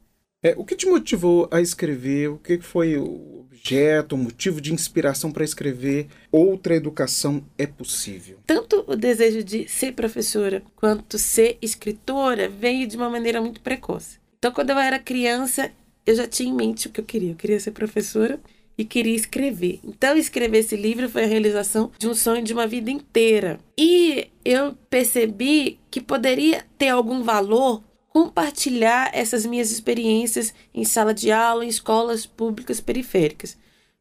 É, 0.43 0.53
o 0.55 0.63
que 0.63 0.75
te 0.75 0.85
motivou 0.85 1.47
a 1.49 1.59
escrever? 1.59 2.29
O 2.29 2.37
que 2.37 2.59
foi 2.59 2.95
o 2.95 3.39
objeto, 3.39 4.13
o 4.13 4.17
motivo 4.17 4.61
de 4.61 4.71
inspiração 4.71 5.31
para 5.31 5.43
escrever 5.43 6.07
Outra 6.31 6.75
Educação 6.75 7.43
é 7.57 7.65
Possível? 7.65 8.37
Tanto 8.45 8.85
o 8.87 8.95
desejo 8.95 9.43
de 9.43 9.67
ser 9.67 9.93
professora 9.93 10.61
quanto 10.75 11.17
ser 11.17 11.57
escritora 11.59 12.47
veio 12.47 12.87
de 12.87 12.95
uma 12.95 13.09
maneira 13.09 13.41
muito 13.41 13.61
precoce. 13.61 14.19
Então, 14.37 14.51
quando 14.51 14.69
eu 14.69 14.77
era 14.77 14.99
criança, 14.99 15.71
eu 16.05 16.15
já 16.15 16.27
tinha 16.27 16.49
em 16.49 16.55
mente 16.55 16.87
o 16.87 16.91
que 16.91 17.01
eu 17.01 17.05
queria. 17.05 17.31
Eu 17.31 17.35
queria 17.35 17.59
ser 17.59 17.71
professora 17.71 18.39
e 18.77 18.85
queria 18.85 19.15
escrever. 19.15 19.79
Então, 19.83 20.15
escrever 20.15 20.59
esse 20.59 20.75
livro 20.75 21.09
foi 21.09 21.23
a 21.23 21.27
realização 21.27 21.91
de 21.97 22.07
um 22.07 22.13
sonho 22.13 22.43
de 22.43 22.53
uma 22.53 22.67
vida 22.67 22.91
inteira. 22.91 23.59
E 23.75 24.27
eu 24.45 24.77
percebi 24.87 25.79
que 25.89 25.99
poderia 25.99 26.63
ter 26.77 26.89
algum 26.89 27.23
valor 27.23 27.83
compartilhar 28.17 29.11
essas 29.13 29.45
minhas 29.45 29.69
experiências 29.69 30.51
em 30.73 30.83
sala 30.83 31.13
de 31.13 31.31
aula, 31.31 31.63
em 31.63 31.67
escolas 31.67 32.25
públicas 32.25 32.81
periféricas. 32.81 33.55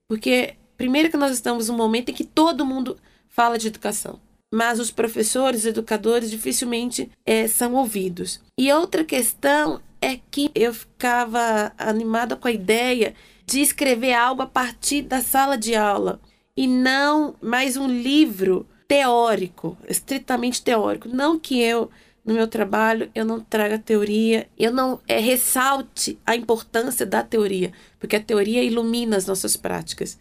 Porque, 0.09 0.55
primeiro, 0.75 1.11
que 1.11 1.19
nós 1.19 1.33
estamos 1.33 1.69
num 1.69 1.77
momento 1.77 2.09
em 2.09 2.15
que 2.15 2.25
todo 2.25 2.65
mundo 2.65 2.97
fala 3.29 3.59
de 3.59 3.67
educação. 3.67 4.19
Mas 4.51 4.81
os 4.81 4.91
professores, 4.91 5.61
os 5.61 5.67
educadores, 5.67 6.31
dificilmente 6.31 7.11
é, 7.27 7.47
são 7.47 7.75
ouvidos. 7.75 8.41
E 8.59 8.73
outra 8.73 9.05
questão 9.05 9.83
é 10.01 10.19
que 10.31 10.51
eu 10.55 10.73
ficava 10.73 11.75
animada 11.77 12.37
com 12.37 12.49
a 12.49 12.53
ideia 12.53 13.15
de 13.45 13.61
escrever 13.61 14.15
algo 14.15 14.41
a 14.41 14.47
partir 14.47 15.03
da 15.03 15.21
sala 15.21 15.59
de 15.59 15.75
aula 15.75 16.23
e 16.57 16.67
não 16.67 17.35
mais 17.43 17.77
um 17.77 17.87
livro 17.87 18.67
teórico, 18.89 19.77
estritamente 19.87 20.63
teórico. 20.63 21.07
Não 21.07 21.39
que 21.39 21.61
eu, 21.61 21.91
no 22.27 22.35
meu 22.35 22.49
trabalho, 22.49 23.09
eu 23.15 23.25
não 23.25 23.39
traga 23.41 23.79
teoria, 23.79 24.49
eu 24.59 24.73
não 24.73 25.01
é, 25.07 25.21
ressalte 25.21 26.19
a 26.27 26.35
importância 26.35 27.07
da 27.07 27.23
teoria, 27.23 27.73
porque 28.01 28.17
a 28.17 28.23
teoria 28.23 28.65
ilumina 28.65 29.17
as 29.17 29.27
nossas 29.27 29.57
práticas. 29.57 30.19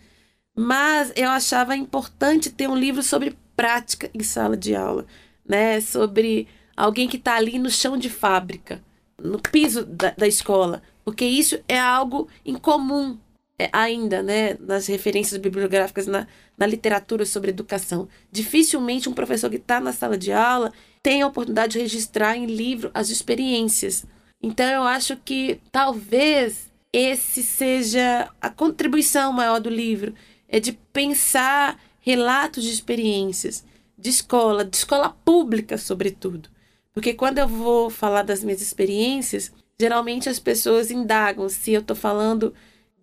Mas 0.55 1.11
eu 1.15 1.27
achava 1.29 1.75
importante 1.75 2.51
ter 2.51 2.69
um 2.69 2.77
livro 2.77 3.01
sobre 3.01 3.35
prática 3.55 4.07
em 4.13 4.21
sala 4.21 4.55
de 4.55 4.75
aula, 4.75 5.05
né? 5.43 5.81
Sobre 5.81 6.47
alguém 6.77 7.09
que 7.09 7.17
está 7.17 7.35
ali 7.35 7.57
no 7.57 7.71
chão 7.71 7.97
de 7.97 8.09
fábrica, 8.09 8.83
no 9.21 9.39
piso 9.39 9.83
da, 9.83 10.11
da 10.11 10.27
escola, 10.27 10.83
porque 11.03 11.25
isso 11.25 11.59
é 11.67 11.79
algo 11.79 12.29
incomum 12.45 13.17
é, 13.57 13.69
ainda, 13.73 14.21
né, 14.21 14.57
nas 14.59 14.85
referências 14.87 15.39
bibliográficas 15.39 16.05
na, 16.05 16.27
na 16.57 16.67
literatura 16.67 17.25
sobre 17.25 17.49
educação. 17.49 18.07
Dificilmente 18.31 19.09
um 19.09 19.13
professor 19.13 19.49
que 19.49 19.55
está 19.55 19.79
na 19.79 19.93
sala 19.93 20.17
de 20.17 20.31
aula 20.31 20.71
tem 21.05 21.21
a 21.21 21.27
oportunidade 21.27 21.73
de 21.73 21.79
registrar 21.81 22.35
em 22.35 22.47
livro 22.47 22.89
as 22.91 23.09
experiências. 23.09 24.07
Então 24.41 24.65
eu 24.65 24.81
acho 24.81 25.15
que 25.17 25.61
talvez 25.71 26.71
esse 26.91 27.43
seja 27.43 28.27
a 28.41 28.49
contribuição 28.49 29.31
maior 29.31 29.59
do 29.59 29.69
livro, 29.69 30.15
é 30.49 30.59
de 30.59 30.71
pensar 30.91 31.79
relatos 31.99 32.63
de 32.63 32.71
experiências 32.71 33.63
de 33.95 34.09
escola, 34.09 34.65
de 34.65 34.75
escola 34.77 35.15
pública, 35.23 35.77
sobretudo. 35.77 36.49
Porque 36.91 37.13
quando 37.13 37.37
eu 37.37 37.47
vou 37.47 37.91
falar 37.91 38.23
das 38.23 38.43
minhas 38.43 38.61
experiências, 38.61 39.51
geralmente 39.79 40.27
as 40.27 40.39
pessoas 40.39 40.89
indagam 40.89 41.47
se 41.49 41.71
eu 41.71 41.81
estou 41.81 41.95
falando 41.95 42.51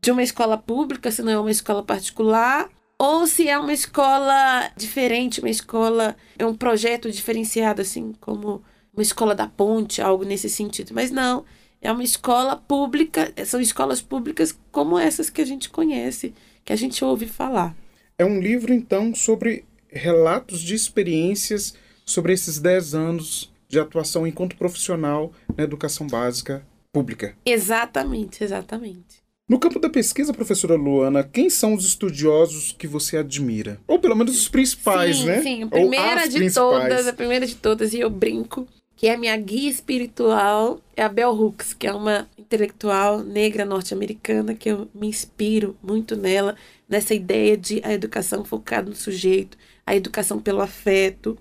de 0.00 0.10
uma 0.10 0.24
escola 0.24 0.58
pública, 0.58 1.12
se 1.12 1.22
não 1.22 1.30
é 1.30 1.38
uma 1.38 1.52
escola 1.52 1.84
particular, 1.84 2.68
ou 3.02 3.26
se 3.26 3.48
é 3.48 3.58
uma 3.58 3.72
escola 3.72 4.70
diferente, 4.76 5.40
uma 5.40 5.50
escola, 5.50 6.14
é 6.38 6.46
um 6.46 6.54
projeto 6.54 7.10
diferenciado, 7.10 7.82
assim, 7.82 8.12
como 8.20 8.62
uma 8.94 9.02
escola 9.02 9.34
da 9.34 9.48
ponte, 9.48 10.00
algo 10.00 10.24
nesse 10.24 10.48
sentido. 10.48 10.94
Mas 10.94 11.10
não, 11.10 11.44
é 11.80 11.90
uma 11.90 12.04
escola 12.04 12.54
pública, 12.54 13.32
são 13.44 13.60
escolas 13.60 14.00
públicas 14.00 14.56
como 14.70 14.96
essas 14.96 15.28
que 15.28 15.42
a 15.42 15.44
gente 15.44 15.68
conhece, 15.68 16.32
que 16.64 16.72
a 16.72 16.76
gente 16.76 17.04
ouve 17.04 17.26
falar. 17.26 17.74
É 18.16 18.24
um 18.24 18.38
livro, 18.38 18.72
então, 18.72 19.12
sobre 19.12 19.64
relatos 19.88 20.60
de 20.60 20.76
experiências 20.76 21.74
sobre 22.06 22.32
esses 22.32 22.60
10 22.60 22.94
anos 22.94 23.52
de 23.68 23.80
atuação 23.80 24.24
enquanto 24.28 24.56
profissional 24.56 25.32
na 25.56 25.64
educação 25.64 26.06
básica 26.06 26.64
pública. 26.92 27.34
Exatamente, 27.44 28.44
exatamente. 28.44 29.21
No 29.52 29.58
campo 29.58 29.78
da 29.78 29.90
pesquisa, 29.90 30.32
professora 30.32 30.76
Luana, 30.76 31.22
quem 31.22 31.50
são 31.50 31.74
os 31.74 31.84
estudiosos 31.84 32.72
que 32.72 32.86
você 32.86 33.18
admira? 33.18 33.78
Ou 33.86 33.98
pelo 33.98 34.16
menos 34.16 34.34
os 34.34 34.48
principais, 34.48 35.18
sim, 35.18 35.26
né? 35.26 35.42
Sim, 35.42 35.64
a 35.64 35.66
primeira 35.66 36.26
de 36.26 36.38
principais. 36.38 36.54
todas, 36.54 37.06
a 37.06 37.12
primeira 37.12 37.46
de 37.46 37.54
todas, 37.56 37.92
e 37.92 38.00
eu 38.00 38.08
brinco, 38.08 38.66
que 38.96 39.08
é 39.08 39.12
a 39.12 39.18
minha 39.18 39.36
guia 39.36 39.68
espiritual, 39.68 40.80
é 40.96 41.02
a 41.02 41.08
Bell 41.10 41.32
Hooks, 41.32 41.74
que 41.74 41.86
é 41.86 41.92
uma 41.92 42.26
intelectual 42.38 43.18
negra 43.22 43.66
norte-americana 43.66 44.54
que 44.54 44.70
eu 44.70 44.88
me 44.94 45.06
inspiro 45.06 45.76
muito 45.82 46.16
nela, 46.16 46.56
nessa 46.88 47.12
ideia 47.12 47.54
de 47.54 47.82
a 47.84 47.92
educação 47.92 48.46
focada 48.46 48.88
no 48.88 48.96
sujeito, 48.96 49.58
a 49.86 49.94
educação 49.94 50.40
pelo 50.40 50.62
afeto, 50.62 51.36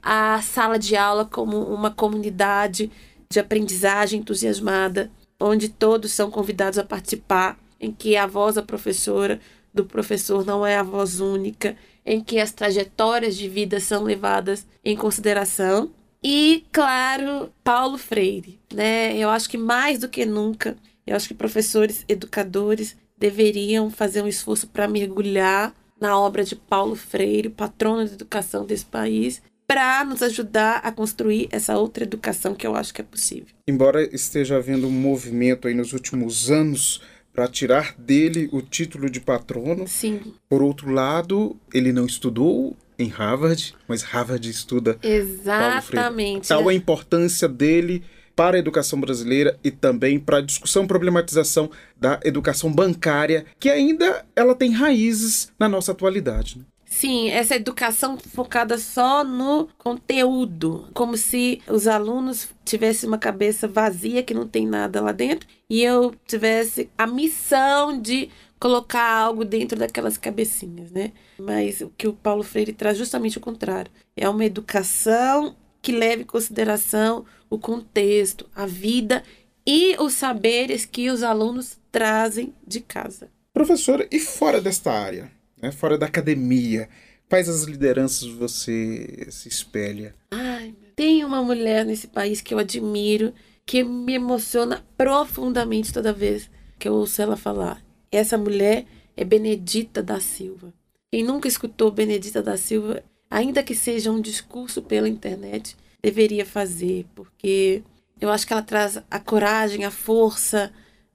a 0.00 0.40
sala 0.40 0.78
de 0.78 0.94
aula 0.94 1.24
como 1.24 1.64
uma 1.64 1.90
comunidade 1.90 2.92
de 3.28 3.40
aprendizagem 3.40 4.20
entusiasmada, 4.20 5.10
onde 5.40 5.68
todos 5.68 6.12
são 6.12 6.30
convidados 6.30 6.78
a 6.78 6.84
participar, 6.84 7.58
em 7.80 7.92
que 7.92 8.16
a 8.16 8.26
voz 8.26 8.54
da 8.54 8.62
professora, 8.62 9.40
do 9.72 9.84
professor 9.84 10.44
não 10.44 10.66
é 10.66 10.76
a 10.76 10.82
voz 10.82 11.20
única, 11.20 11.76
em 12.04 12.20
que 12.22 12.38
as 12.38 12.52
trajetórias 12.52 13.36
de 13.36 13.48
vida 13.48 13.80
são 13.80 14.04
levadas 14.04 14.66
em 14.84 14.96
consideração. 14.96 15.90
E, 16.22 16.64
claro, 16.72 17.52
Paulo 17.62 17.98
Freire, 17.98 18.58
né? 18.72 19.16
Eu 19.16 19.28
acho 19.28 19.48
que 19.48 19.58
mais 19.58 19.98
do 19.98 20.08
que 20.08 20.24
nunca, 20.24 20.76
eu 21.06 21.14
acho 21.14 21.28
que 21.28 21.34
professores, 21.34 22.04
educadores 22.08 22.96
deveriam 23.18 23.90
fazer 23.90 24.22
um 24.22 24.28
esforço 24.28 24.66
para 24.66 24.88
mergulhar 24.88 25.74
na 26.00 26.18
obra 26.18 26.44
de 26.44 26.54
Paulo 26.54 26.94
Freire, 26.94 27.48
patrono 27.48 28.06
da 28.06 28.12
educação 28.12 28.64
desse 28.64 28.84
país, 28.84 29.42
para 29.66 30.04
nos 30.04 30.22
ajudar 30.22 30.80
a 30.84 30.92
construir 30.92 31.48
essa 31.50 31.76
outra 31.76 32.04
educação 32.04 32.54
que 32.54 32.66
eu 32.66 32.76
acho 32.76 32.94
que 32.94 33.00
é 33.00 33.04
possível. 33.04 33.48
Embora 33.66 34.02
esteja 34.14 34.56
havendo 34.56 34.86
um 34.86 34.92
movimento 34.92 35.66
aí 35.66 35.74
nos 35.74 35.92
últimos 35.92 36.50
anos 36.50 37.00
para 37.32 37.46
tirar 37.48 37.94
dele 37.98 38.48
o 38.50 38.62
título 38.62 39.10
de 39.10 39.20
patrono. 39.20 39.86
Sim. 39.86 40.32
Por 40.48 40.62
outro 40.62 40.90
lado, 40.90 41.54
ele 41.74 41.92
não 41.92 42.06
estudou 42.06 42.74
em 42.98 43.08
Harvard, 43.08 43.74
mas 43.86 44.02
Harvard 44.02 44.48
estuda 44.48 44.98
Exatamente. 45.02 46.48
Tal 46.48 46.66
a 46.66 46.72
importância 46.72 47.46
dele 47.46 48.02
para 48.34 48.56
a 48.56 48.58
educação 48.58 49.00
brasileira 49.00 49.58
e 49.62 49.70
também 49.70 50.18
para 50.18 50.38
a 50.38 50.42
discussão 50.42 50.84
e 50.84 50.86
problematização 50.86 51.70
da 51.98 52.20
educação 52.24 52.72
bancária, 52.72 53.46
que 53.58 53.70
ainda 53.70 54.24
ela 54.34 54.54
tem 54.54 54.72
raízes 54.72 55.50
na 55.58 55.68
nossa 55.68 55.92
atualidade. 55.92 56.58
Né? 56.58 56.64
Sim, 56.98 57.28
essa 57.28 57.54
educação 57.54 58.16
focada 58.16 58.78
só 58.78 59.22
no 59.22 59.68
conteúdo, 59.76 60.88
como 60.94 61.14
se 61.14 61.60
os 61.68 61.86
alunos 61.86 62.48
tivessem 62.64 63.06
uma 63.06 63.18
cabeça 63.18 63.68
vazia 63.68 64.22
que 64.22 64.32
não 64.32 64.48
tem 64.48 64.66
nada 64.66 65.02
lá 65.02 65.12
dentro 65.12 65.46
e 65.68 65.82
eu 65.82 66.14
tivesse 66.26 66.88
a 66.96 67.06
missão 67.06 68.00
de 68.00 68.30
colocar 68.58 69.10
algo 69.10 69.44
dentro 69.44 69.78
daquelas 69.78 70.16
cabecinhas, 70.16 70.90
né? 70.90 71.12
Mas 71.38 71.82
o 71.82 71.92
que 71.98 72.08
o 72.08 72.14
Paulo 72.14 72.42
Freire 72.42 72.72
traz 72.72 72.96
justamente 72.96 73.36
o 73.36 73.42
contrário. 73.42 73.92
É 74.16 74.26
uma 74.26 74.46
educação 74.46 75.54
que 75.82 75.92
leve 75.92 76.22
em 76.22 76.26
consideração 76.26 77.26
o 77.50 77.58
contexto, 77.58 78.48
a 78.56 78.64
vida 78.64 79.22
e 79.66 79.94
os 79.98 80.14
saberes 80.14 80.86
que 80.86 81.10
os 81.10 81.22
alunos 81.22 81.76
trazem 81.92 82.54
de 82.66 82.80
casa. 82.80 83.28
Professora, 83.52 84.08
e 84.10 84.18
fora 84.18 84.62
desta 84.62 84.90
área, 84.90 85.35
né, 85.60 85.70
fora 85.72 85.96
da 85.98 86.06
academia, 86.06 86.88
quais 87.28 87.48
as 87.48 87.64
lideranças 87.64 88.28
você 88.28 89.26
se 89.30 89.48
espelha? 89.48 90.14
Ai, 90.30 90.74
tem 90.94 91.24
uma 91.24 91.42
mulher 91.42 91.84
nesse 91.84 92.06
país 92.06 92.40
que 92.40 92.54
eu 92.54 92.58
admiro, 92.58 93.32
que 93.64 93.82
me 93.82 94.14
emociona 94.14 94.84
profundamente 94.96 95.92
toda 95.92 96.12
vez 96.12 96.50
que 96.78 96.88
eu 96.88 96.94
ouço 96.94 97.20
ela 97.20 97.36
falar. 97.36 97.82
Essa 98.10 98.38
mulher 98.38 98.86
é 99.16 99.24
Benedita 99.24 100.02
da 100.02 100.20
Silva. 100.20 100.72
Quem 101.10 101.24
nunca 101.24 101.48
escutou 101.48 101.90
Benedita 101.90 102.42
da 102.42 102.56
Silva, 102.56 103.02
ainda 103.30 103.62
que 103.62 103.74
seja 103.74 104.10
um 104.10 104.20
discurso 104.20 104.82
pela 104.82 105.08
internet, 105.08 105.76
deveria 106.02 106.44
fazer, 106.44 107.06
porque 107.14 107.82
eu 108.20 108.30
acho 108.30 108.46
que 108.46 108.52
ela 108.52 108.62
traz 108.62 108.98
a 109.10 109.18
coragem, 109.18 109.84
a 109.84 109.90
força, 109.90 110.72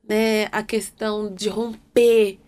né, 0.08 0.46
a 0.52 0.64
questão 0.64 1.34
de 1.34 1.48
romper 1.48 2.40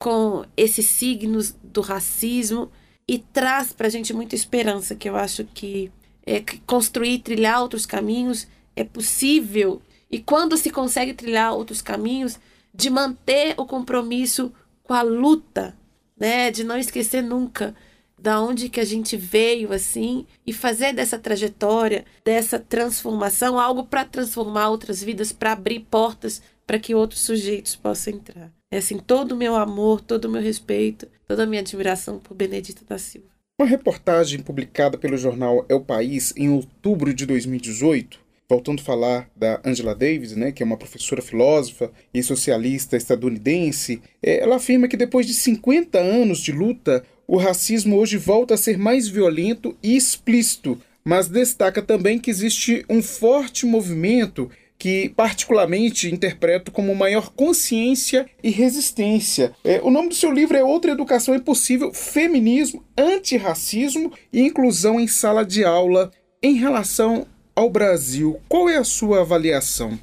com 0.00 0.46
esses 0.56 0.86
signos 0.86 1.54
do 1.62 1.82
racismo 1.82 2.72
e 3.06 3.18
traz 3.18 3.70
para 3.72 3.86
a 3.86 3.90
gente 3.90 4.14
muita 4.14 4.34
esperança, 4.34 4.94
que 4.94 5.08
eu 5.08 5.14
acho 5.14 5.44
que, 5.44 5.92
é, 6.24 6.42
construir, 6.66 7.18
trilhar 7.18 7.60
outros 7.60 7.84
caminhos 7.84 8.48
é 8.74 8.82
possível. 8.82 9.82
E 10.10 10.18
quando 10.18 10.56
se 10.56 10.70
consegue 10.70 11.12
trilhar 11.12 11.52
outros 11.52 11.82
caminhos, 11.82 12.38
de 12.74 12.88
manter 12.88 13.54
o 13.58 13.66
compromisso 13.66 14.52
com 14.82 14.94
a 14.94 15.02
luta, 15.02 15.76
né, 16.18 16.50
de 16.50 16.64
não 16.64 16.78
esquecer 16.78 17.22
nunca 17.22 17.74
da 18.18 18.40
onde 18.40 18.68
que 18.68 18.80
a 18.80 18.84
gente 18.84 19.16
veio 19.16 19.72
assim 19.72 20.26
e 20.46 20.52
fazer 20.52 20.92
dessa 20.94 21.18
trajetória, 21.18 22.04
dessa 22.24 22.58
transformação 22.58 23.58
algo 23.58 23.84
para 23.84 24.04
transformar 24.04 24.68
outras 24.68 25.02
vidas, 25.02 25.32
para 25.32 25.52
abrir 25.52 25.80
portas 25.90 26.42
para 26.70 26.78
que 26.78 26.94
outros 26.94 27.22
sujeitos 27.22 27.74
possam 27.74 28.14
entrar. 28.14 28.52
É 28.72 28.78
assim, 28.78 28.96
todo 28.96 29.32
o 29.32 29.36
meu 29.36 29.56
amor, 29.56 30.00
todo 30.00 30.26
o 30.26 30.30
meu 30.30 30.40
respeito, 30.40 31.08
toda 31.26 31.42
a 31.42 31.46
minha 31.46 31.62
admiração 31.62 32.20
por 32.20 32.32
Benedita 32.32 32.84
da 32.88 32.96
Silva. 32.96 33.26
Uma 33.60 33.68
reportagem 33.68 34.38
publicada 34.38 34.96
pelo 34.96 35.16
jornal 35.16 35.66
É 35.68 35.74
o 35.74 35.80
País 35.80 36.32
em 36.36 36.48
outubro 36.48 37.12
de 37.12 37.26
2018 37.26 38.20
voltando 38.48 38.80
a 38.80 38.84
falar 38.84 39.30
da 39.34 39.60
Angela 39.64 39.94
Davis, 39.94 40.34
né, 40.34 40.50
que 40.50 40.60
é 40.60 40.66
uma 40.66 40.76
professora 40.76 41.22
filósofa 41.22 41.92
e 42.12 42.20
socialista 42.20 42.96
estadunidense, 42.96 44.02
é, 44.20 44.40
ela 44.40 44.56
afirma 44.56 44.88
que 44.88 44.96
depois 44.96 45.24
de 45.24 45.34
50 45.34 45.96
anos 46.00 46.40
de 46.40 46.50
luta, 46.50 47.04
o 47.28 47.36
racismo 47.36 47.96
hoje 47.96 48.16
volta 48.16 48.54
a 48.54 48.56
ser 48.56 48.76
mais 48.76 49.06
violento 49.06 49.76
e 49.80 49.96
explícito, 49.96 50.80
mas 51.04 51.28
destaca 51.28 51.80
também 51.80 52.18
que 52.18 52.28
existe 52.28 52.84
um 52.88 53.00
forte 53.00 53.64
movimento 53.66 54.50
que 54.80 55.10
particularmente 55.10 56.10
interpreto 56.10 56.72
como 56.72 56.94
maior 56.94 57.30
consciência 57.34 58.26
e 58.42 58.48
resistência. 58.48 59.54
É, 59.62 59.78
o 59.82 59.90
nome 59.90 60.08
do 60.08 60.14
seu 60.14 60.32
livro 60.32 60.56
é 60.56 60.64
Outra 60.64 60.92
Educação 60.92 61.34
Impossível, 61.34 61.92
Feminismo, 61.92 62.82
Antirracismo 62.96 64.10
e 64.32 64.40
Inclusão 64.40 64.98
em 64.98 65.06
Sala 65.06 65.44
de 65.44 65.62
Aula 65.62 66.10
em 66.42 66.54
relação 66.54 67.26
ao 67.54 67.68
Brasil. 67.68 68.40
Qual 68.48 68.70
é 68.70 68.78
a 68.78 68.84
sua 68.84 69.20
avaliação? 69.20 70.00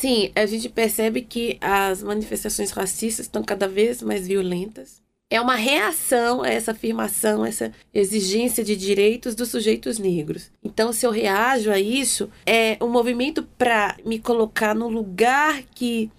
Sim, 0.00 0.32
a 0.34 0.46
gente 0.46 0.70
percebe 0.70 1.20
que 1.20 1.58
as 1.60 2.02
manifestações 2.02 2.70
racistas 2.70 3.26
estão 3.26 3.42
cada 3.42 3.68
vez 3.68 4.00
mais 4.00 4.26
violentas 4.26 5.03
é 5.30 5.40
uma 5.40 5.56
reação 5.56 6.42
a 6.42 6.48
essa 6.48 6.72
afirmação, 6.72 7.44
essa 7.44 7.72
exigência 7.92 8.62
de 8.62 8.76
direitos 8.76 9.34
dos 9.34 9.48
sujeitos 9.48 9.98
negros. 9.98 10.50
Então, 10.62 10.92
se 10.92 11.06
eu 11.06 11.10
reajo 11.10 11.70
a 11.70 11.78
isso, 11.78 12.30
é 12.46 12.76
um 12.80 12.88
movimento 12.88 13.42
para 13.58 13.96
me 14.04 14.18
colocar 14.18 14.74
no 14.74 14.88
lugar 14.88 15.62
que 15.74 16.10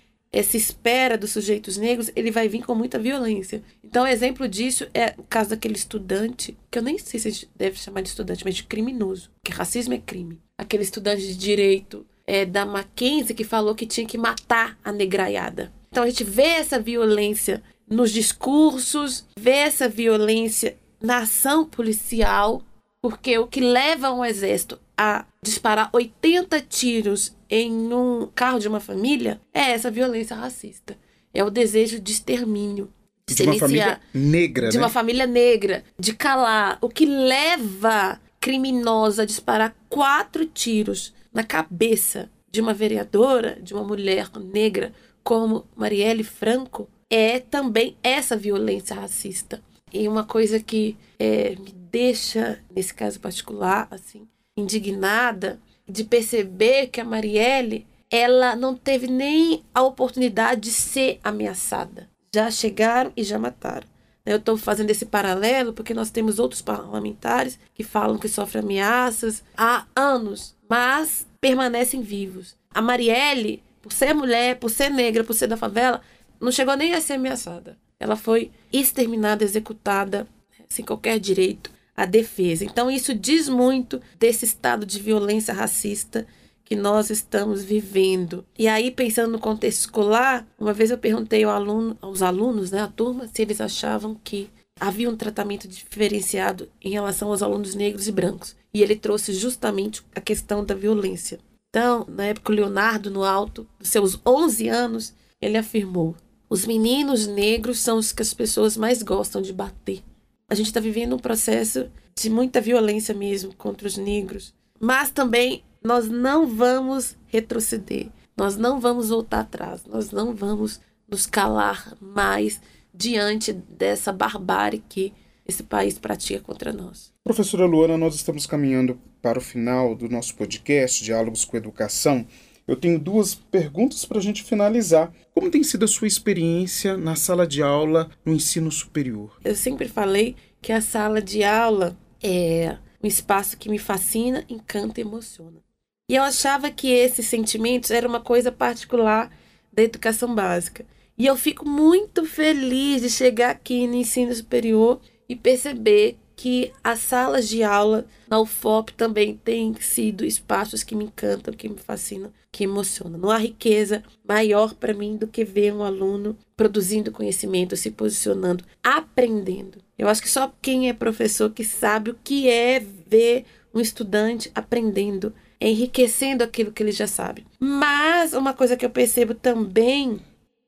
se 0.43 0.57
espera 0.57 1.17
dos 1.17 1.31
sujeitos 1.31 1.77
negros, 1.77 2.11
ele 2.15 2.29
vai 2.29 2.47
vir 2.47 2.63
com 2.63 2.75
muita 2.75 2.99
violência. 2.99 3.63
Então, 3.83 4.05
exemplo 4.05 4.47
disso 4.47 4.85
é 4.93 5.13
o 5.17 5.23
caso 5.23 5.51
daquele 5.51 5.75
estudante, 5.75 6.57
que 6.69 6.77
eu 6.77 6.83
nem 6.83 6.97
sei 6.97 7.19
se 7.19 7.27
a 7.27 7.31
gente 7.31 7.49
deve 7.55 7.77
chamar 7.77 8.01
de 8.01 8.09
estudante, 8.09 8.43
mas 8.43 8.55
de 8.55 8.63
criminoso, 8.63 9.31
que 9.43 9.51
racismo 9.51 9.93
é 9.93 9.97
crime. 9.97 10.37
Aquele 10.57 10.83
estudante 10.83 11.21
de 11.21 11.37
direito 11.37 12.05
é, 12.27 12.45
da 12.45 12.65
Mackenzie 12.65 13.35
que 13.35 13.43
falou 13.43 13.75
que 13.75 13.85
tinha 13.85 14.05
que 14.05 14.17
matar 14.17 14.77
a 14.83 14.91
negraiada. 14.91 15.71
Então, 15.89 16.03
a 16.03 16.09
gente 16.09 16.25
vê 16.25 16.43
essa 16.43 16.77
violência 16.77 17.63
nos 17.89 18.11
discursos, 18.11 19.25
vê 19.37 19.51
essa 19.51 19.87
violência 19.87 20.77
na 21.01 21.19
ação 21.19 21.65
policial, 21.65 22.61
porque 23.01 23.37
o 23.37 23.47
que 23.47 23.61
leva 23.61 24.11
um 24.11 24.25
exército 24.25 24.79
a 24.97 25.25
disparar 25.43 25.89
80 25.93 26.61
tiros 26.61 27.35
em 27.49 27.71
um 27.93 28.27
carro 28.33 28.59
de 28.59 28.67
uma 28.67 28.79
família 28.79 29.39
é 29.53 29.71
essa 29.71 29.91
violência 29.91 30.35
racista. 30.35 30.97
É 31.33 31.43
o 31.43 31.49
desejo 31.49 31.99
de 31.99 32.11
extermínio. 32.11 32.89
De, 33.27 33.35
de 33.35 33.43
uma 33.43 33.55
família 33.59 33.99
negra, 34.13 34.69
De 34.69 34.77
né? 34.77 34.83
uma 34.83 34.89
família 34.89 35.27
negra. 35.27 35.83
De 35.99 36.13
calar. 36.13 36.77
O 36.81 36.89
que 36.89 37.05
leva 37.05 38.19
criminosa 38.39 39.23
a 39.23 39.25
disparar 39.25 39.75
quatro 39.89 40.45
tiros 40.45 41.13
na 41.33 41.43
cabeça 41.43 42.29
de 42.49 42.61
uma 42.61 42.73
vereadora, 42.73 43.59
de 43.61 43.73
uma 43.73 43.83
mulher 43.83 44.29
negra 44.53 44.93
como 45.23 45.65
Marielle 45.75 46.23
Franco, 46.23 46.87
é 47.09 47.39
também 47.39 47.95
essa 48.03 48.35
violência 48.35 48.95
racista. 48.95 49.61
E 49.91 50.07
uma 50.07 50.23
coisa 50.23 50.59
que 50.59 50.97
é, 51.19 51.55
me 51.55 51.71
deixa, 51.71 52.59
nesse 52.75 52.93
caso 52.93 53.19
particular, 53.19 53.87
assim, 53.91 54.27
indignada 54.57 55.59
de 55.87 56.03
perceber 56.03 56.87
que 56.87 56.99
a 56.99 57.05
Marielle 57.05 57.85
ela 58.11 58.55
não 58.55 58.75
teve 58.75 59.07
nem 59.07 59.63
a 59.73 59.81
oportunidade 59.81 60.61
de 60.61 60.71
ser 60.71 61.19
ameaçada. 61.23 62.09
Já 62.33 62.49
chegaram 62.51 63.11
e 63.15 63.23
já 63.23 63.37
mataram. 63.39 63.87
Eu 64.25 64.37
estou 64.37 64.57
fazendo 64.57 64.89
esse 64.89 65.05
paralelo 65.05 65.73
porque 65.73 65.93
nós 65.93 66.09
temos 66.09 66.39
outros 66.39 66.61
parlamentares 66.61 67.59
que 67.73 67.83
falam 67.83 68.17
que 68.17 68.27
sofrem 68.27 68.63
ameaças 68.63 69.43
há 69.55 69.85
anos, 69.95 70.55
mas 70.67 71.27
permanecem 71.39 72.01
vivos. 72.01 72.55
A 72.73 72.81
Marielle, 72.81 73.61
por 73.81 73.93
ser 73.93 74.13
mulher, 74.13 74.57
por 74.57 74.69
ser 74.69 74.89
negra, 74.89 75.23
por 75.23 75.33
ser 75.33 75.47
da 75.47 75.55
favela, 75.55 76.01
não 76.39 76.51
chegou 76.51 76.75
nem 76.75 76.93
a 76.93 77.01
ser 77.01 77.13
ameaçada. 77.13 77.77
Ela 77.99 78.15
foi 78.15 78.51
exterminada, 78.71 79.43
executada, 79.43 80.27
sem 80.67 80.83
qualquer 80.83 81.19
direito 81.19 81.71
à 81.95 82.05
defesa. 82.05 82.65
Então, 82.65 82.91
isso 82.91 83.13
diz 83.13 83.47
muito 83.47 84.01
desse 84.19 84.45
estado 84.45 84.85
de 84.85 84.99
violência 84.99 85.53
racista 85.53 86.27
que 86.65 86.75
nós 86.75 87.09
estamos 87.09 87.63
vivendo. 87.63 88.43
E 88.57 88.67
aí, 88.67 88.91
pensando 88.91 89.31
no 89.31 89.39
contexto 89.39 89.81
escolar, 89.81 90.45
uma 90.59 90.73
vez 90.73 90.89
eu 90.89 90.97
perguntei 90.97 91.43
ao 91.43 91.51
aluno, 91.51 91.97
aos 92.01 92.21
alunos, 92.21 92.71
né, 92.71 92.81
à 92.81 92.87
turma, 92.87 93.29
se 93.31 93.41
eles 93.41 93.61
achavam 93.61 94.19
que 94.23 94.49
havia 94.79 95.09
um 95.09 95.15
tratamento 95.15 95.67
diferenciado 95.67 96.67
em 96.81 96.89
relação 96.89 97.29
aos 97.29 97.41
alunos 97.41 97.75
negros 97.75 98.07
e 98.07 98.11
brancos. 98.11 98.55
E 98.73 98.81
ele 98.81 98.95
trouxe 98.95 99.31
justamente 99.33 100.03
a 100.13 100.19
questão 100.19 100.65
da 100.65 100.75
violência. 100.75 101.39
Então, 101.69 102.05
na 102.09 102.25
época, 102.25 102.51
o 102.51 102.55
Leonardo, 102.55 103.11
no 103.11 103.23
alto 103.23 103.67
dos 103.79 103.89
seus 103.89 104.19
11 104.25 104.67
anos, 104.67 105.13
ele 105.41 105.57
afirmou: 105.57 106.15
os 106.55 106.65
meninos 106.65 107.27
negros 107.27 107.79
são 107.79 107.97
os 107.97 108.13
que 108.13 108.21
as 108.21 108.33
pessoas 108.33 108.77
mais 108.77 109.03
gostam 109.03 109.41
de 109.41 109.51
bater. 109.51 110.01
A 110.47 110.55
gente 110.55 110.67
está 110.67 110.79
vivendo 110.79 111.13
um 111.13 111.19
processo 111.19 111.91
de 112.17 112.29
muita 112.29 112.61
violência 112.61 113.13
mesmo 113.13 113.53
contra 113.55 113.85
os 113.85 113.97
negros. 113.97 114.53
Mas 114.79 115.11
também 115.11 115.65
nós 115.83 116.07
não 116.07 116.47
vamos 116.47 117.17
retroceder. 117.27 118.07
Nós 118.37 118.55
não 118.55 118.79
vamos 118.79 119.09
voltar 119.09 119.41
atrás. 119.41 119.81
Nós 119.85 120.11
não 120.11 120.33
vamos 120.33 120.79
nos 121.09 121.25
calar 121.25 121.93
mais 121.99 122.61
diante 122.93 123.51
dessa 123.51 124.13
barbárie 124.13 124.81
que 124.87 125.11
esse 125.45 125.61
país 125.61 125.99
pratica 125.99 126.39
contra 126.39 126.71
nós. 126.71 127.11
Professora 127.21 127.65
Luana, 127.65 127.97
nós 127.97 128.15
estamos 128.15 128.45
caminhando 128.45 128.97
para 129.21 129.39
o 129.39 129.41
final 129.41 129.93
do 129.93 130.07
nosso 130.07 130.33
podcast 130.35 131.03
Diálogos 131.03 131.43
com 131.43 131.57
Educação. 131.57 132.25
Eu 132.67 132.75
tenho 132.75 132.99
duas 132.99 133.35
perguntas 133.35 134.05
para 134.05 134.17
a 134.17 134.21
gente 134.21 134.43
finalizar. 134.43 135.13
Como 135.33 135.51
tem 135.51 135.63
sido 135.63 135.85
a 135.85 135.87
sua 135.87 136.07
experiência 136.07 136.97
na 136.97 137.15
sala 137.15 137.45
de 137.45 137.61
aula 137.61 138.09
no 138.25 138.33
ensino 138.33 138.71
superior? 138.71 139.37
Eu 139.43 139.55
sempre 139.55 139.87
falei 139.87 140.35
que 140.61 140.71
a 140.71 140.81
sala 140.81 141.21
de 141.21 141.43
aula 141.43 141.95
é 142.23 142.77
um 143.03 143.07
espaço 143.07 143.57
que 143.57 143.69
me 143.69 143.77
fascina, 143.77 144.43
encanta 144.49 144.99
e 144.99 145.03
emociona. 145.03 145.63
E 146.09 146.15
eu 146.15 146.23
achava 146.23 146.71
que 146.71 146.87
esses 146.87 147.27
sentimentos 147.27 147.91
eram 147.91 148.09
uma 148.09 148.21
coisa 148.21 148.51
particular 148.51 149.31
da 149.71 149.83
educação 149.83 150.33
básica. 150.33 150.85
E 151.17 151.25
eu 151.25 151.35
fico 151.35 151.67
muito 151.67 152.25
feliz 152.25 153.01
de 153.01 153.09
chegar 153.09 153.51
aqui 153.51 153.87
no 153.87 153.95
ensino 153.95 154.33
superior 154.33 154.99
e 155.29 155.35
perceber 155.35 156.17
que 156.35 156.71
as 156.83 156.99
salas 156.99 157.47
de 157.47 157.63
aula 157.63 158.05
na 158.27 158.39
UFOP 158.39 158.93
também 158.93 159.39
têm 159.43 159.73
sido 159.79 160.25
espaços 160.25 160.83
que 160.83 160.95
me 160.95 161.05
encantam, 161.05 161.53
que 161.53 161.69
me 161.69 161.77
fascinam, 161.77 162.31
que 162.51 162.63
emocionam. 162.63 163.17
Não 163.17 163.29
há 163.29 163.37
riqueza 163.37 164.03
maior 164.27 164.73
para 164.73 164.93
mim 164.93 165.15
do 165.15 165.27
que 165.27 165.45
ver 165.45 165.73
um 165.73 165.83
aluno 165.83 166.37
produzindo 166.55 167.11
conhecimento, 167.11 167.75
se 167.75 167.91
posicionando, 167.91 168.63
aprendendo. 168.83 169.79
Eu 169.97 170.07
acho 170.07 170.21
que 170.21 170.29
só 170.29 170.53
quem 170.61 170.89
é 170.89 170.93
professor 170.93 171.49
que 171.49 171.63
sabe 171.63 172.11
o 172.11 172.17
que 172.23 172.49
é 172.49 172.79
ver 172.79 173.45
um 173.73 173.79
estudante 173.79 174.51
aprendendo, 174.53 175.33
enriquecendo 175.59 176.43
aquilo 176.43 176.71
que 176.71 176.83
ele 176.83 176.91
já 176.91 177.07
sabe. 177.07 177.45
Mas 177.59 178.33
uma 178.33 178.53
coisa 178.53 178.75
que 178.75 178.85
eu 178.85 178.89
percebo 178.89 179.33
também, 179.33 180.19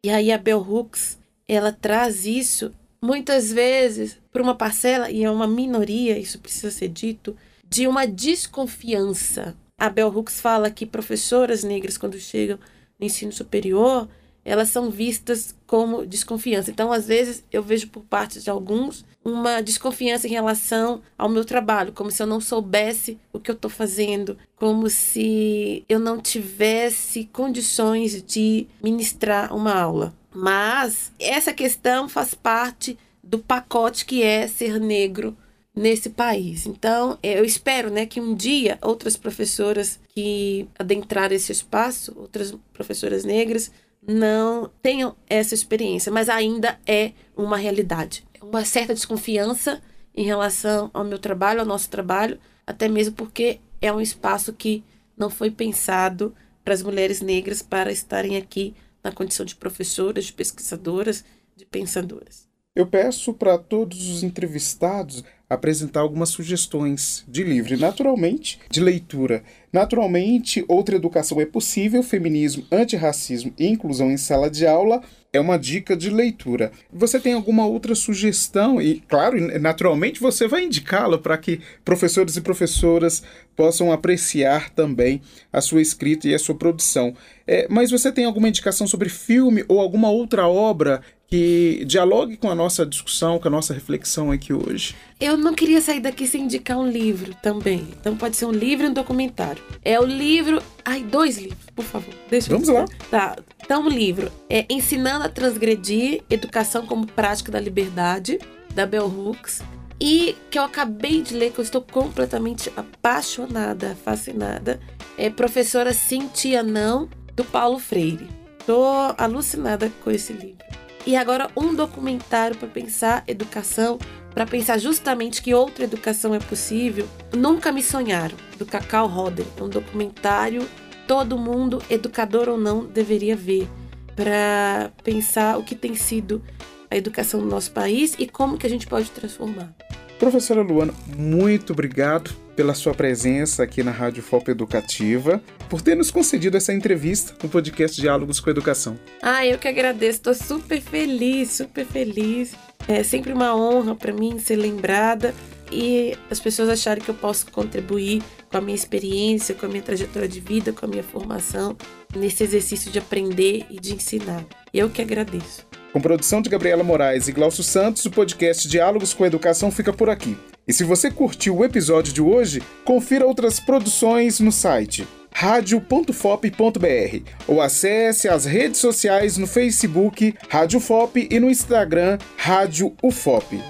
e 0.04 0.10
aí 0.10 0.32
a 0.32 0.38
Bell 0.38 0.60
Hooks, 0.60 1.18
ela 1.48 1.72
traz 1.72 2.26
isso 2.26 2.74
muitas 3.02 3.52
vezes 3.52 4.18
para 4.32 4.42
uma 4.42 4.56
parcela, 4.56 5.10
e 5.10 5.24
é 5.24 5.32
uma 5.32 5.48
minoria, 5.48 6.18
isso 6.18 6.40
precisa 6.40 6.72
ser 6.72 6.90
dito, 6.90 7.36
de 7.70 7.88
uma 7.88 8.06
desconfiança. 8.06 9.56
A 9.78 9.90
Bell 9.90 10.10
Hooks 10.10 10.40
fala 10.40 10.72
que 10.72 10.86
professoras 10.86 11.64
negras, 11.64 11.98
quando 11.98 12.20
chegam 12.20 12.58
no 13.00 13.06
ensino 13.06 13.32
superior, 13.32 14.08
elas 14.44 14.70
são 14.70 14.90
vistas 14.90 15.54
como 15.68 16.06
desconfiança. 16.06 16.72
Então, 16.72 16.92
às 16.92 17.06
vezes, 17.06 17.44
eu 17.52 17.62
vejo 17.62 17.90
por 17.90 18.02
parte 18.04 18.40
de 18.40 18.50
alguns 18.50 19.06
uma 19.24 19.60
desconfiança 19.60 20.26
em 20.26 20.32
relação 20.32 21.02
ao 21.18 21.28
meu 21.28 21.44
trabalho, 21.44 21.92
como 21.92 22.10
se 22.10 22.24
eu 22.24 22.28
não 22.28 22.40
soubesse 22.40 23.20
o 23.34 23.42
que 23.42 23.52
eu 23.52 23.56
estou 23.56 23.70
fazendo, 23.70 24.38
como 24.56 24.90
se 24.90 25.84
eu 25.90 26.00
não 26.00 26.18
tivesse 26.18 27.26
condições 27.26 28.24
de 28.24 28.66
ministrar 28.82 29.54
uma 29.54 29.74
aula. 29.78 30.14
Mas 30.40 31.12
essa 31.18 31.52
questão 31.52 32.08
faz 32.08 32.36
parte 32.36 32.96
do 33.24 33.40
pacote 33.40 34.06
que 34.06 34.22
é 34.22 34.48
ser 34.48 34.80
negro 34.80 35.36
nesse 35.76 36.12
país. 36.12 36.68
Então, 36.68 37.18
eu 37.24 37.44
espero, 37.44 37.90
né, 37.90 38.06
que 38.06 38.22
um 38.22 38.36
dia 38.36 38.78
outras 38.84 39.18
professoras 39.18 40.00
que 40.10 40.70
adentraram 40.78 41.36
esse 41.36 41.52
espaço, 41.52 42.14
outras 42.16 42.54
professoras 42.72 43.26
negras, 43.26 43.72
não 44.08 44.70
tenham 44.80 45.16
essa 45.28 45.56
experiência, 45.56 46.12
mas 46.12 46.30
ainda 46.30 46.80
é 46.86 47.14
uma 47.36 47.58
realidade. 47.58 48.24
Uma 48.40 48.64
certa 48.64 48.94
desconfiança 48.94 49.82
em 50.16 50.24
relação 50.24 50.92
ao 50.94 51.04
meu 51.04 51.18
trabalho, 51.18 51.62
ao 51.62 51.66
nosso 51.66 51.90
trabalho, 51.90 52.40
até 52.66 52.88
mesmo 52.88 53.16
porque 53.16 53.60
é 53.82 53.92
um 53.92 54.00
espaço 54.00 54.54
que 54.54 54.84
não 55.18 55.32
foi 55.32 55.50
pensado 55.50 56.32
para 56.64 56.76
as 56.76 56.84
mulheres 56.84 57.22
negras 57.22 57.64
para 57.64 57.92
estarem 57.92 58.38
aqui 58.38 58.76
na 59.08 59.12
condição 59.14 59.46
de 59.46 59.56
professoras, 59.56 60.26
de 60.26 60.34
pesquisadoras, 60.34 61.24
de 61.56 61.66
pensadoras. 61.66 62.48
Eu 62.76 62.86
peço 62.86 63.34
para 63.34 63.58
todos 63.58 64.10
os 64.10 64.22
entrevistados 64.22 65.24
apresentar 65.50 66.02
algumas 66.02 66.30
sugestões 66.30 67.24
de 67.28 67.44
livro 67.44 67.78
naturalmente, 67.78 68.60
de 68.70 68.82
leitura. 68.82 69.44
Naturalmente, 69.72 70.64
outra 70.68 70.96
educação 70.96 71.40
é 71.40 71.46
possível, 71.46 72.02
feminismo, 72.04 72.66
antirracismo 72.72 73.54
e 73.58 73.68
inclusão 73.68 74.12
em 74.12 74.18
sala 74.18 74.50
de 74.50 74.66
aula 74.66 75.02
é 75.32 75.40
uma 75.40 75.58
dica 75.58 75.96
de 75.96 76.10
leitura. 76.10 76.72
Você 76.92 77.20
tem 77.20 77.34
alguma 77.34 77.66
outra 77.66 77.94
sugestão? 77.96 78.82
E, 78.82 79.02
claro, 79.08 79.38
naturalmente, 79.60 80.20
você 80.20 80.48
vai 80.48 80.64
indicá-la 80.64 81.18
para 81.18 81.38
que 81.38 81.62
professores 81.84 82.36
e 82.36 82.42
professoras 82.42 83.22
possam 83.56 83.92
apreciar 83.92 84.70
também 84.72 85.22
a 85.52 85.62
sua 85.62 85.82
escrita 85.82 86.28
e 86.28 86.34
a 86.34 86.40
sua 86.40 86.56
produção. 86.56 87.14
É, 87.46 87.68
mas 87.70 87.92
você 87.92 88.12
tem 88.12 88.26
alguma 88.26 88.50
indicação 88.50 88.88
sobre 88.88 89.10
filme 89.10 89.64
ou 89.68 89.80
alguma 89.80 90.10
outra 90.10 90.48
obra 90.48 91.02
que 91.28 91.84
dialogue 91.86 92.38
com 92.38 92.50
a 92.50 92.56
nossa 92.56 92.86
discussão, 92.86 93.38
com 93.38 93.48
a 93.48 93.52
nossa 93.52 93.74
reflexão 93.74 94.32
aqui 94.32 94.54
hoje? 94.54 94.96
Eu 95.20 95.36
não 95.36 95.54
queria 95.54 95.82
sair 95.82 96.00
daqui 96.00 96.26
sem 96.26 96.44
indicar 96.44 96.78
um 96.78 96.90
livro 96.90 97.36
também. 97.42 97.88
Então 98.00 98.16
pode 98.16 98.38
ser 98.38 98.46
um 98.46 98.52
livro 98.52 98.86
e 98.86 98.90
um 98.90 98.94
documentário. 98.94 99.62
É 99.84 100.00
o 100.00 100.06
livro. 100.06 100.62
Ai, 100.86 101.04
dois 101.04 101.38
livros, 101.38 101.66
por 101.76 101.84
favor. 101.84 102.14
Deixa 102.30 102.50
Vamos 102.50 102.70
lá. 102.70 102.86
Tá. 103.12 103.36
Então, 103.64 103.86
o 103.86 103.90
livro 103.90 104.32
é 104.50 104.66
Ensinando 104.70 105.26
a 105.26 105.30
Transgredir 105.30 106.24
Educação 106.30 106.86
como 106.86 107.06
Prática 107.06 107.52
da 107.52 107.60
Liberdade, 107.60 108.40
da 108.74 108.86
Bell 108.86 109.08
Hooks. 109.08 109.62
E 110.00 110.36
que 110.50 110.58
eu 110.58 110.64
acabei 110.64 111.22
de 111.22 111.34
ler, 111.36 111.52
que 111.52 111.60
eu 111.60 111.64
estou 111.64 111.82
completamente 111.82 112.72
apaixonada, 112.78 113.98
fascinada, 114.06 114.80
é 115.18 115.30
Professora 115.30 115.92
Cintia 115.92 116.62
Não, 116.62 117.10
do 117.36 117.44
Paulo 117.44 117.80
Freire. 117.80 118.30
Estou 118.60 118.86
alucinada 119.18 119.92
com 120.04 120.12
esse 120.12 120.32
livro. 120.32 120.67
E 121.08 121.16
agora 121.16 121.50
um 121.56 121.74
documentário 121.74 122.58
para 122.58 122.68
pensar 122.68 123.24
educação, 123.26 123.98
para 124.34 124.46
pensar 124.46 124.78
justamente 124.78 125.42
que 125.42 125.54
outra 125.54 125.86
educação 125.86 126.36
é 126.36 126.40
possível. 126.40 127.08
Nunca 127.34 127.72
me 127.72 127.82
sonharam, 127.82 128.36
do 128.58 128.66
Cacau 128.66 129.08
Roder. 129.08 129.46
É 129.56 129.64
um 129.64 129.70
documentário 129.70 130.68
todo 131.08 131.38
mundo, 131.38 131.82
educador 131.90 132.50
ou 132.50 132.58
não, 132.58 132.84
deveria 132.84 133.38
ver 133.38 133.70
para 134.18 134.92
pensar 135.02 135.58
o 135.58 135.64
que 135.64 135.76
tem 135.76 135.96
sido 135.96 136.44
a 136.92 136.98
educação 136.98 137.40
do 137.40 137.46
nosso 137.46 137.72
país 137.72 138.14
e 138.20 138.28
como 138.28 138.58
que 138.58 138.68
a 138.68 138.70
gente 138.70 138.86
pode 138.86 139.10
transformar. 139.12 139.74
Professora 140.20 140.62
Luana, 140.62 140.94
muito 141.16 141.72
obrigado 141.72 142.36
pela 142.58 142.74
sua 142.74 142.92
presença 142.92 143.62
aqui 143.62 143.84
na 143.84 143.92
Rádio 143.92 144.24
Fopa 144.24 144.50
Educativa, 144.50 145.40
por 145.70 145.80
ter 145.80 145.96
nos 145.96 146.10
concedido 146.10 146.58
essa 146.58 146.74
entrevista 146.74 147.36
no 147.44 147.48
podcast 147.48 148.02
Diálogos 148.02 148.40
com 148.40 148.50
Educação. 148.50 149.00
Ah, 149.22 149.46
eu 149.46 149.60
que 149.60 149.68
agradeço, 149.68 150.18
estou 150.18 150.34
super 150.34 150.82
feliz, 150.82 151.52
super 151.52 151.86
feliz. 151.86 152.56
É 152.88 153.04
sempre 153.04 153.32
uma 153.32 153.56
honra 153.56 153.94
para 153.94 154.12
mim 154.12 154.40
ser 154.40 154.56
lembrada 154.56 155.36
e 155.72 156.18
as 156.32 156.40
pessoas 156.40 156.68
acharem 156.68 157.04
que 157.04 157.10
eu 157.10 157.16
posso 157.16 157.46
contribuir 157.52 158.24
com 158.50 158.58
a 158.58 158.62
minha 158.62 158.76
experiência, 158.76 159.54
com 159.54 159.68
a 159.68 159.70
minha 159.70 159.84
trajetória 159.84 160.28
de 160.28 160.40
vida, 160.40 160.74
com 160.74 160.88
a 160.88 160.90
minha 160.90 161.04
formação 161.04 161.78
nesse 162.16 162.44
exercício 162.44 162.90
de 162.92 162.98
aprender 162.98 163.68
e 163.70 163.80
de 163.80 163.94
ensinar. 163.94 164.44
Eu 164.74 164.90
que 164.90 165.02
agradeço. 165.02 165.64
Com 165.94 166.02
produção 166.02 166.42
de 166.42 166.50
Gabriela 166.50 166.84
Moraes 166.84 167.28
e 167.28 167.32
Glaucio 167.32 167.64
Santos, 167.64 168.04
o 168.06 168.10
podcast 168.10 168.68
Diálogos 168.68 169.14
com 169.14 169.26
Educação 169.26 169.70
fica 169.70 169.94
por 169.94 170.10
aqui. 170.10 170.36
E 170.68 170.74
se 170.74 170.84
você 170.84 171.10
curtiu 171.10 171.58
o 171.58 171.64
episódio 171.64 172.12
de 172.12 172.22
hoje, 172.22 172.62
confira 172.84 173.26
outras 173.26 173.60
produções 173.60 174.40
no 174.40 174.52
site 174.52 175.08
radio.fop.br 175.32 177.32
ou 177.48 177.62
acesse 177.62 178.28
as 178.28 178.44
redes 178.44 178.80
sociais 178.80 179.38
no 179.38 179.46
Facebook 179.46 180.34
Rádio 180.50 180.80
Fop 180.80 181.16
e 181.16 181.40
no 181.40 181.48
Instagram 181.48 182.18
Rádio 182.36 182.96
UFOP. 183.04 183.62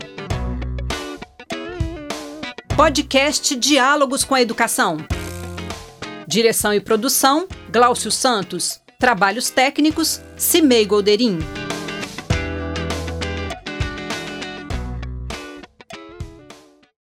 Podcast 2.74 3.54
Diálogos 3.58 4.24
com 4.24 4.34
a 4.34 4.42
Educação. 4.42 4.96
Direção 6.26 6.74
e 6.74 6.80
produção: 6.80 7.50
Glaucio 7.70 8.12
Santos. 8.12 8.80
Trabalhos 8.98 9.50
técnicos: 9.50 10.22
Cimei 10.38 10.86
Golderim. 10.86 11.40